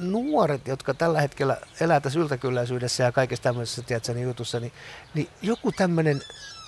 [0.00, 4.72] nuoret, jotka tällä hetkellä elää tässä yltäkylläisyydessä ja kaikessa tämmöisessä tiedätkö, niin jutussa, niin,
[5.14, 6.22] niin joku tämmöinen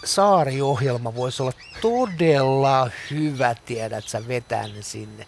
[0.05, 5.27] saariohjelma voisi olla todella hyvä, tiedät sä, vetää ne sinne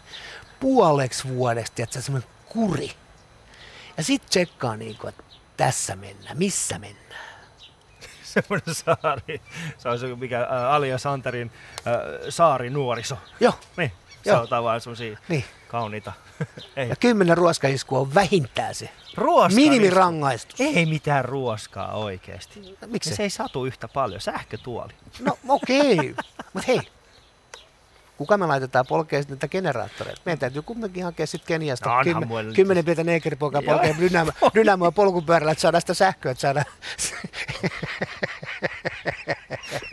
[0.61, 2.91] puoleksi vuodeksi, tiedätkö, semmoinen kuri.
[3.97, 5.25] Ja sitten tsekkaa, niin kuin, että
[5.57, 7.32] tässä mennään, missä mennään.
[8.35, 9.41] semmoinen saari.
[9.79, 11.51] Se on se, mikä ä, Alia Santerin
[11.87, 13.19] ä, saari nuoriso.
[13.41, 13.93] Joo, Niin,
[14.25, 14.37] Joo.
[14.37, 15.45] sanotaan vaan semmosia niin.
[15.69, 16.13] kauniita.
[16.77, 16.89] Ei.
[16.89, 18.91] Ja kymmenen ruoskaiskua on vähintään se.
[19.17, 19.55] Ruoska.
[19.55, 20.61] Minimirangaistus.
[20.61, 22.77] Ei mitään ruoskaa oikeesti.
[22.87, 23.23] Miksi Se se?
[23.23, 24.21] ei satu yhtä paljon.
[24.21, 24.93] Sähkötuoli.
[25.23, 26.15] No okei, okay.
[26.53, 26.81] mutta hei.
[28.23, 30.21] Kuka me laitetaan polkea sitten niitä generaattoreita?
[30.25, 33.73] Meidän täytyy kumminkin hakea sitten Keniasta No kymmen, mulla nyt- kymmenen pientä neekeripoikaa Joo.
[33.75, 36.65] polkea dynamo, dynamoa polkupyörällä, että saadaan sitä sähköä, että saadaan...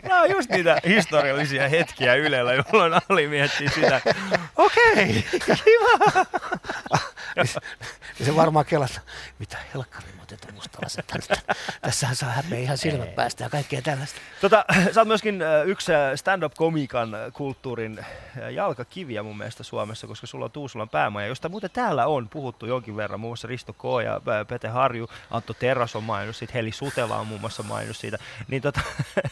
[0.02, 4.00] Nämä on just niitä historiallisia hetkiä Ylellä, jolloin Ali miettii sitä.
[4.56, 5.24] Okei,
[5.64, 6.26] kiva.
[8.18, 9.00] Ja se varmaan kelata,
[9.38, 11.12] mitä helkkari otetaan mustalaiset.
[11.82, 14.20] Tässähän saa häpeä ihan silmät päästä ja kaikkea tällaista.
[14.40, 18.04] Tota, sä oot myöskin yksi stand-up-komiikan äh, kulttuurin
[18.50, 22.96] jalkakiviä mun mielestä Suomessa, koska sulla on Tuusulan päämaja, josta muuten täällä on puhuttu jonkin
[22.96, 23.82] verran, muun muassa Risto K.
[24.04, 28.18] ja Pete Harju, Antto Terras on maininnut siitä, Heli Sutela on muun muassa maininnut siitä.
[28.48, 28.80] Niin tota,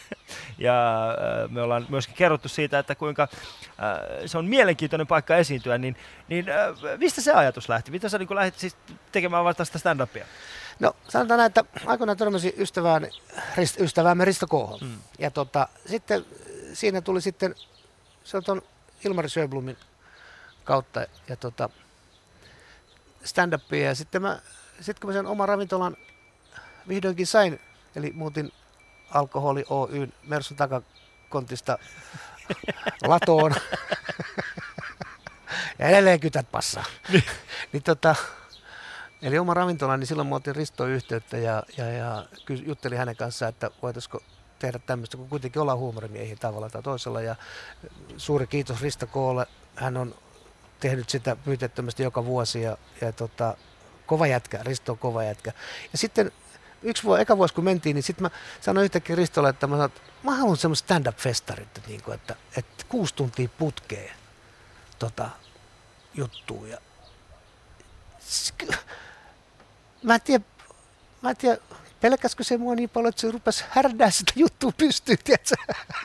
[0.58, 1.08] ja
[1.48, 3.28] me ollaan myöskin kerrottu siitä, että kuinka
[4.26, 5.96] se on mielenkiintoinen paikka esiintyä, niin,
[6.28, 6.46] niin
[6.96, 7.90] mistä se ajatus lähti?
[7.90, 8.76] Mitä sä niin lähdit siis
[9.12, 10.24] tekemään vasta sitä stand-upia?
[10.80, 13.10] No sanotaan näin, että aikoinaan törmäsin ystävään,
[13.56, 14.80] rist, ystäväämme Risto K.
[14.80, 14.98] Mm.
[15.18, 16.24] Ja tota, sitten
[16.72, 17.54] siinä tuli sitten,
[18.24, 18.62] se on ton
[19.04, 19.76] Ilmari Sjöblumin
[20.64, 21.70] kautta ja tota,
[23.24, 23.84] stand-upia.
[23.84, 24.38] Ja sitten mä,
[24.80, 25.96] sit kun mä sen oman ravintolan
[26.88, 27.60] vihdoinkin sain,
[27.96, 28.52] eli muutin
[29.10, 31.78] Alkoholi Oyn Mersun takakontista
[33.06, 33.54] latoon.
[35.78, 36.84] ja edelleen kytät passaa.
[37.72, 38.14] niin tota,
[39.22, 42.26] Eli oma ravintola, niin silloin mä otin Ristoon yhteyttä ja, ja, ja
[42.66, 44.22] juttelin hänen kanssaan, että voitaisiko
[44.58, 47.20] tehdä tämmöistä, kun kuitenkin ollaan huumorimiehiä tavalla tai toisella.
[47.20, 47.36] Ja
[48.16, 49.46] suuri kiitos Risto Koolle.
[49.74, 50.14] Hän on
[50.80, 53.56] tehnyt sitä pyytettömästi joka vuosi ja, ja tota,
[54.06, 55.52] kova jätkä, Risto on kova jätkä.
[55.92, 56.32] Ja sitten
[56.82, 59.90] yksi vuosi, eka vuosi kun mentiin, niin sitten mä sanoin yhtäkkiä Ristolle, että mä, sanoin,
[59.90, 64.14] että mä haluan semmoista stand-up-festarit, että, niin kuin, että, että kuusi tuntia putkeen
[64.98, 65.30] tota,
[66.14, 66.66] juttua.
[66.66, 66.78] Ja
[70.02, 70.44] mä en tiedä,
[71.22, 71.58] mä en tiedä,
[72.00, 75.54] pelkäskö se mua niin paljon, että se rupesi härdää sitä juttua pystyyn, tiedätkö?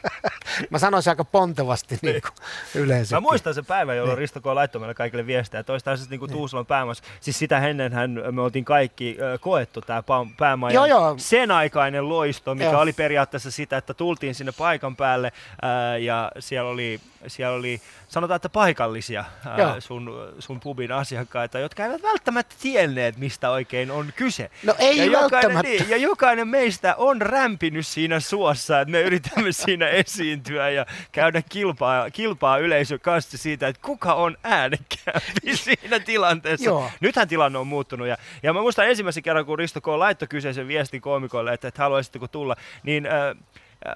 [0.69, 2.31] Mä sanoisin aika pontevasti niin kuin
[2.75, 3.15] yleensä.
[3.15, 4.19] Mä muistan sen päivän, jolloin Niin.
[4.19, 4.45] Risto K.
[4.45, 5.63] laittoi meille kaikille viestejä.
[5.63, 7.03] Toistaiseksi niin Tuusulan päämässä.
[7.19, 10.03] Siis sitä ennenhän me oltiin kaikki koettu tämä
[10.37, 10.73] päämaja.
[10.73, 11.15] Joo, joo.
[11.17, 12.81] Sen aikainen loisto, mikä Joo.
[12.81, 15.31] oli periaatteessa sitä, että tultiin sinne paikan päälle
[15.61, 21.85] ää, ja siellä oli, siellä oli, sanotaan, että paikallisia ää, sun, sun pubin asiakkaita, jotka
[21.85, 24.51] eivät välttämättä tienneet, mistä oikein on kyse.
[24.63, 25.69] No ei ja jokainen, välttämättä.
[25.69, 31.41] niin, ja jokainen meistä on rämpinyt siinä suossa, että me yritämme siinä esiintyä ja käydä
[31.49, 36.65] kilpaa, kilpaa yleisön kanssa siitä, että kuka on äänekkäämpi siinä tilanteessa.
[36.65, 36.89] Joo.
[36.99, 38.07] Nythän tilanne on muuttunut.
[38.07, 39.87] Ja, ja mä muistan ensimmäisen kerran, kun Risto K.
[39.87, 43.11] laittoi kyseisen viestin koomikoille, että, että haluaisitteko tulla, niin äh,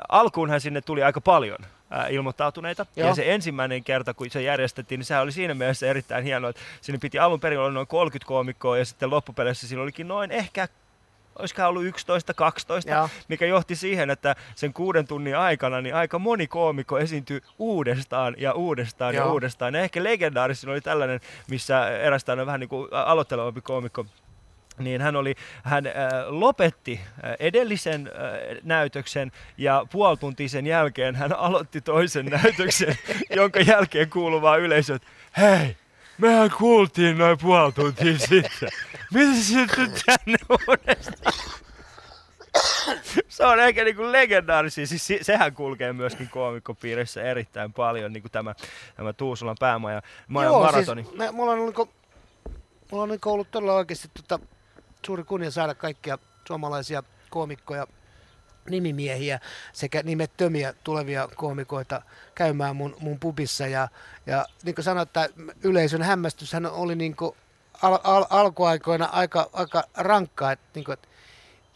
[0.10, 1.60] alkuunhan sinne tuli aika paljon
[1.94, 2.86] äh, ilmoittautuneita.
[2.96, 3.08] Joo.
[3.08, 6.62] Ja se ensimmäinen kerta, kun se järjestettiin, niin se oli siinä mielessä erittäin hienoa, että
[6.82, 10.68] sinne piti alun perin olla noin 30 koomikkoa ja sitten loppupeleissä siinä olikin noin ehkä
[11.40, 11.90] olisikohan ollut 11-12,
[12.92, 13.10] Joo.
[13.28, 18.54] mikä johti siihen, että sen kuuden tunnin aikana niin aika moni koomikko esiintyi uudestaan ja
[18.54, 19.32] uudestaan ja Joo.
[19.32, 19.74] uudestaan.
[19.74, 21.20] Ja ehkä legendaarisin oli tällainen,
[21.50, 24.06] missä eräs vähän niin kuin aloittelevampi koomikko
[24.80, 25.94] niin hän, oli, hän äh,
[26.28, 32.96] lopetti äh, edellisen äh, näytöksen ja puoli tuntia sen jälkeen hän aloitti toisen näytöksen,
[33.36, 35.08] jonka jälkeen kuuluvaa yleisö, että
[35.38, 35.78] hei,
[36.18, 38.70] mehän kuultiin noin puoli tuntia sitten.
[39.14, 41.34] Mitä sitten tänne uudestaan?
[43.28, 48.32] Se on ehkä niinku legendaarisia, siis se- sehän kulkee myöskin koomikkopiirissä erittäin paljon, niin kuin
[48.32, 48.56] tämä,
[48.96, 51.04] tämä Tuusulan päämaja maja maratoni.
[51.04, 51.90] Siis, me, mulla on, niinku,
[52.92, 54.46] mulla on niinku ollut todella oikeasti tota,
[55.08, 57.88] suuri kunnia saada kaikkia suomalaisia koomikkoja,
[58.70, 59.40] nimimiehiä
[59.74, 62.02] sekä nimettömiä tulevia koomikoita
[62.36, 63.68] käymään mun, mun pubissa.
[63.68, 63.88] Ja,
[64.26, 65.30] ja niin kuin sanoin, että
[65.64, 67.36] yleisön hämmästyshän oli niin kuin
[67.82, 71.08] al, al, alkuaikoina aika, aika rankkaa, että, niin kuin, että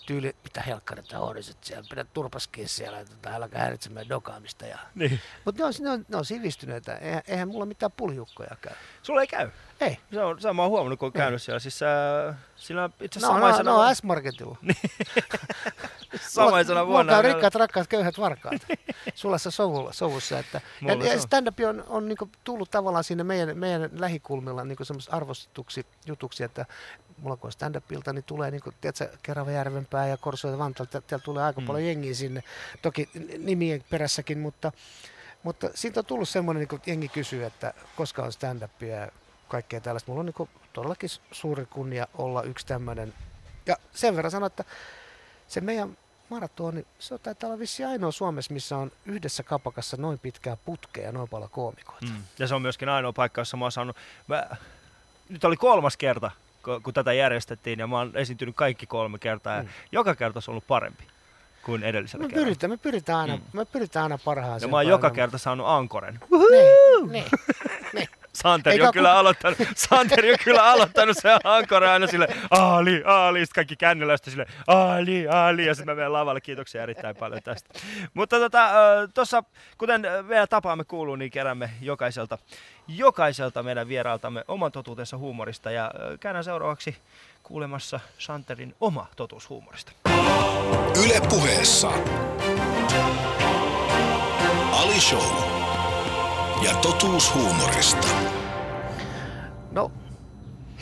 [0.06, 4.66] tyyli, mitä helkkarit on, että siellä pidät turpaskin siellä, että tota, älkää häiritsemään dokaamista.
[4.66, 4.80] Ja...
[4.96, 5.20] Niin.
[5.46, 8.74] Mutta ne on, ne, on, ne on sivistyneitä, eihän, eihän mulla mitään puljukkoja käy.
[9.04, 9.50] Sulla ei käy.
[9.82, 9.98] Ei.
[10.14, 11.60] Se on, se mä oon huomannut, kun on käynyt siellä.
[11.60, 12.36] Siis äh,
[12.84, 14.58] on itse No, asiassa no, samaisena, no, S-Marketilla.
[16.30, 17.12] samaisena vuonna.
[17.14, 18.62] Mulla käy rikkaat, rakkaat, köyhät, varkaat.
[19.16, 20.40] Sulassa sovulla, sovussa.
[20.40, 21.20] Että, Mulla ja, ja on.
[21.22, 26.66] stand-up on, on niinku tullut tavallaan siinä meidän, meidän lähikulmilla niinku semmoista arvostetuksi jutuksi, että
[27.18, 31.44] mulla kun on stand-upilta, niin tulee niinku, tiedätkö, Keravajärvenpää ja Korso ja Vantaalta, täällä tulee
[31.44, 31.68] aika Mm.
[31.68, 32.44] paljon jengiä sinne,
[32.82, 34.72] toki nimien perässäkin, mutta,
[35.44, 39.12] mutta siitä on tullut semmoinen, niinku, että jengi kysyy, että koska on stand-upia
[39.52, 40.12] kaikkea tällaista.
[40.12, 43.14] Mulla on niinku todellakin suuri kunnia olla yksi tämmöinen.
[43.66, 44.64] Ja sen verran sanon, että
[45.48, 45.98] se meidän
[46.30, 51.04] maratoni, se on taitaa olla vissi ainoa Suomessa, missä on yhdessä kapakassa noin pitkää putkea
[51.06, 52.06] ja noin paljon koomikoita.
[52.06, 52.24] Mm.
[52.40, 53.96] Ja se on myöskin ainoa paikka, jossa mä oon saanut...
[54.28, 54.48] Mä...
[55.30, 56.32] Nyt oli kolmas kerta,
[56.64, 59.70] ku- kun tätä järjestettiin, ja mä oon esiintynyt kaikki kolme kertaa, ja Mm.
[59.92, 61.04] joka kerta se on ollut parempi
[61.66, 62.46] kuin edellisellä Me kerralla.
[62.46, 63.42] pyritään, me pyritään aina, Mm.
[63.54, 64.72] me pyritään aina Ja parhaaseen.
[64.72, 66.20] mä oon joka kerta saanut ankoren.
[66.32, 67.26] Niin, niin, niin.
[68.34, 73.04] Santeri Eikä on, kyllä kuka- aloittanut, Santeri on kyllä aloittanut se ankore aina sille Ali,
[73.06, 76.42] Ali, sitten kaikki kännyllä sitten sille Ali, Ali, ja sitten mä menen lavalle.
[76.42, 77.70] Kiitoksia erittäin paljon tästä.
[78.14, 78.70] Mutta tota,
[79.14, 79.44] tuossa,
[79.78, 82.38] kuten meidän tapaamme kuuluu, niin keräämme jokaiselta,
[82.88, 85.72] jokaiselta meidän vierailtamme oman totuutensa huumorista.
[85.72, 86.98] Ja käydään seuraavaksi
[87.44, 89.92] kuulemassa Santerin oma totuus huumorista.
[91.06, 91.92] Yle puheessa.
[94.72, 95.61] Ali Show.
[96.62, 98.08] Ja totuus huumorista.
[99.72, 99.92] No,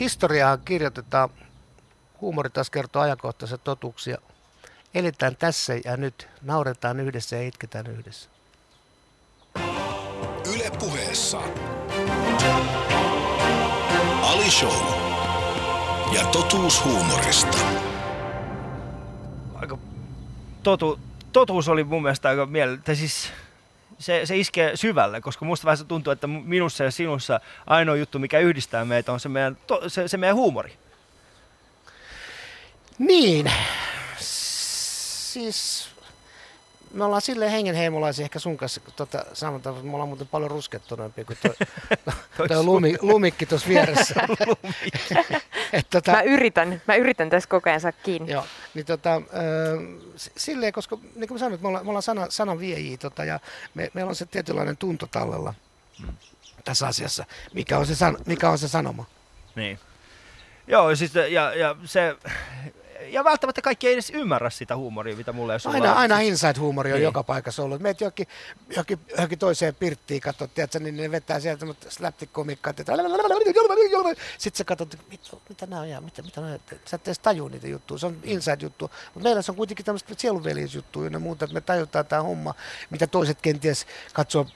[0.00, 1.28] historiaa kirjoitetaan.
[2.20, 4.18] Huumori taas kertoo ajankohtaisia totuuksia.
[4.94, 6.28] Eletään tässä ja nyt.
[6.42, 8.30] Nauretaan yhdessä ja itketään yhdessä.
[10.54, 11.40] Yle puheessa.
[14.22, 15.10] Ali Show.
[16.12, 17.58] Ja totuus huumorista.
[19.54, 19.78] aika
[20.62, 21.00] totu,
[21.32, 23.32] totuus oli mun mielestä aika mieltä, siis
[24.00, 28.18] se, se iskee syvälle, koska musta vähän se tuntuu, että minussa ja sinussa ainoa juttu,
[28.18, 30.72] mikä yhdistää meitä, on se meidän, to, se, se meidän huumori.
[32.98, 33.52] Niin.
[34.18, 35.88] Siis
[36.92, 41.24] me ollaan silleen hengenheimolaisia ehkä sun kanssa tota, sanotaan, että me ollaan muuten paljon ruskettuneempia
[41.24, 41.54] kuin toi,
[42.36, 44.14] Toi toi lumi, lumikki tuossa vieressä.
[45.72, 48.32] Et tota, Mä yritän, mä yritän tässä koko ajan saa kiinni.
[48.32, 49.20] Joo, niin tota, ö,
[50.16, 52.96] s- silleen, koska niin kuin mä sanoin, että me ollaan, me ollaan sana, sanan viejiä
[52.96, 53.40] tota, ja
[53.74, 55.54] me, meillä on se tietynlainen tunto tallella
[56.64, 57.24] tässä asiassa.
[57.54, 59.04] Mikä on se, san, mikä on se sanoma?
[59.54, 59.78] Niin.
[60.66, 62.16] Joo, siis, ja, ja se...
[63.12, 65.96] Ja välttämättä kaikki ei edes ymmärrä sitä huumoria, mitä mulle sulla Aina, on.
[65.98, 67.04] aina Siis- inside-huumori on Niin.
[67.04, 67.80] joka paikassa ollut.
[67.80, 68.26] Meet johonkin,
[68.68, 72.70] johonkin, johonkin toiseen pirttiin, katsot, tiedätkö, niin ne vetää sieltä semmoista slapstick-komikkaa.
[72.70, 72.84] että
[74.38, 76.60] Sitten sä katsot, mitä, mitä nämä on, ja mitä, mitä nämä, on.
[76.84, 77.98] sä et edes tajua niitä juttuja.
[77.98, 78.90] Se on inside-juttu.
[79.14, 82.54] Mutta meillä se on kuitenkin tämmöistä sielunveljesjuttua ja muuta, että me tajutaan tämä homma,
[82.90, 84.46] mitä toiset kenties katsoo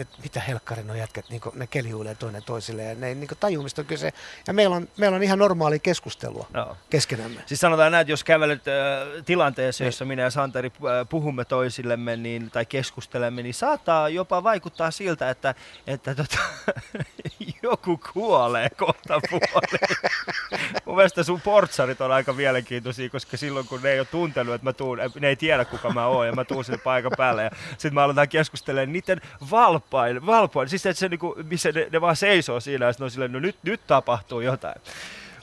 [0.00, 3.62] että mitä helkkarin on jätkät, niin ne kelihuilee toinen toisille ja ne ei niin tajua,
[3.62, 4.12] mistä on kyse.
[4.46, 6.76] Ja meillä on, meillä on ihan normaali keskustelua Joo.
[6.90, 7.42] keskenämme.
[7.46, 12.16] Siis sanotaan näin, että jos kävelet äh, tilanteessa, jossa minä ja Santeri äh, puhumme toisillemme
[12.16, 15.54] niin, tai keskustelemme, niin saattaa jopa vaikuttaa siltä, että,
[15.86, 16.38] että tota,
[17.62, 19.96] joku kuolee kohta puoleen.
[20.84, 24.64] Mun mielestä sun portsarit on aika mielenkiintoisia, koska silloin kun ne ei ole tuntenut, että
[24.64, 27.50] mä tuun, ne ei tiedä kuka mä oon ja mä tuun sinne paikan päälle ja
[27.70, 32.16] sitten mä aletaan keskustelemaan niiden valpain, valpain siis että se niinku, missä ne, ne, vaan
[32.16, 34.80] seisoo siinä ja sitten on silleen, no nyt, nyt tapahtuu jotain.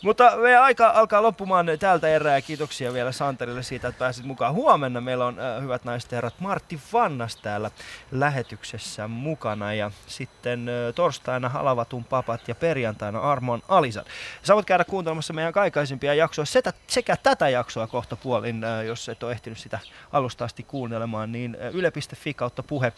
[0.04, 2.42] Mutta meidän aika alkaa loppumaan tältä erää.
[2.42, 4.54] Kiitoksia vielä Santerille siitä, että pääsit mukaan.
[4.54, 7.72] Huomenna meillä on äh, hyvät naiset ja herrat Martti Vannas täällä
[8.12, 9.74] lähetyksessä mukana.
[9.74, 14.06] Ja sitten äh, torstaina Halavatun papat ja perjantaina Armon Alisan.
[14.44, 19.10] Sä voit käydä kuuntelemassa meidän aikaisempia jaksoja sekä, sekä tätä jaksoa kohta puolin, äh, jos
[19.10, 19.80] et ole ehtinyt sitä
[20.12, 22.88] alusta asti kuunnelemaan, niin äh, yle.fi kautta puhe.
[22.88, 22.94] Äh,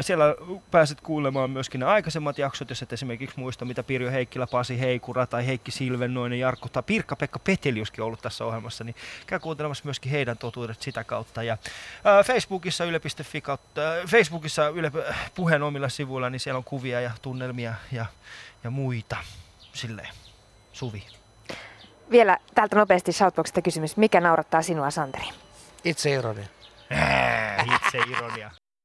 [0.00, 0.24] siellä
[0.70, 5.26] pääset kuulemaan myöskin ne aikaisemmat jaksot, jos et esimerkiksi muista, mitä Pirjo Heikkilä, Pasi Heikura
[5.26, 10.12] tai Heikki Silvennoinen, Jarkko tai Pirkka-Pekka Peteliuskin on ollut tässä ohjelmassa, niin käy kuuntelemassa myöskin
[10.12, 11.42] heidän totuudet sitä kautta.
[11.42, 11.58] Ja
[12.04, 14.92] ää, Facebookissa yle.fi kautta, ää, Facebookissa Yle
[15.34, 18.06] puheen omilla sivuilla, niin siellä on kuvia ja tunnelmia ja,
[18.64, 19.16] ja muita.
[19.72, 20.08] Silleen.
[20.72, 21.06] Suvi.
[22.10, 23.96] Vielä täältä nopeasti Shoutboxista kysymys.
[23.96, 25.28] Mikä naurattaa sinua, Santeri?
[25.84, 26.46] Itse ironia.
[26.90, 28.50] Ää, itse ironia.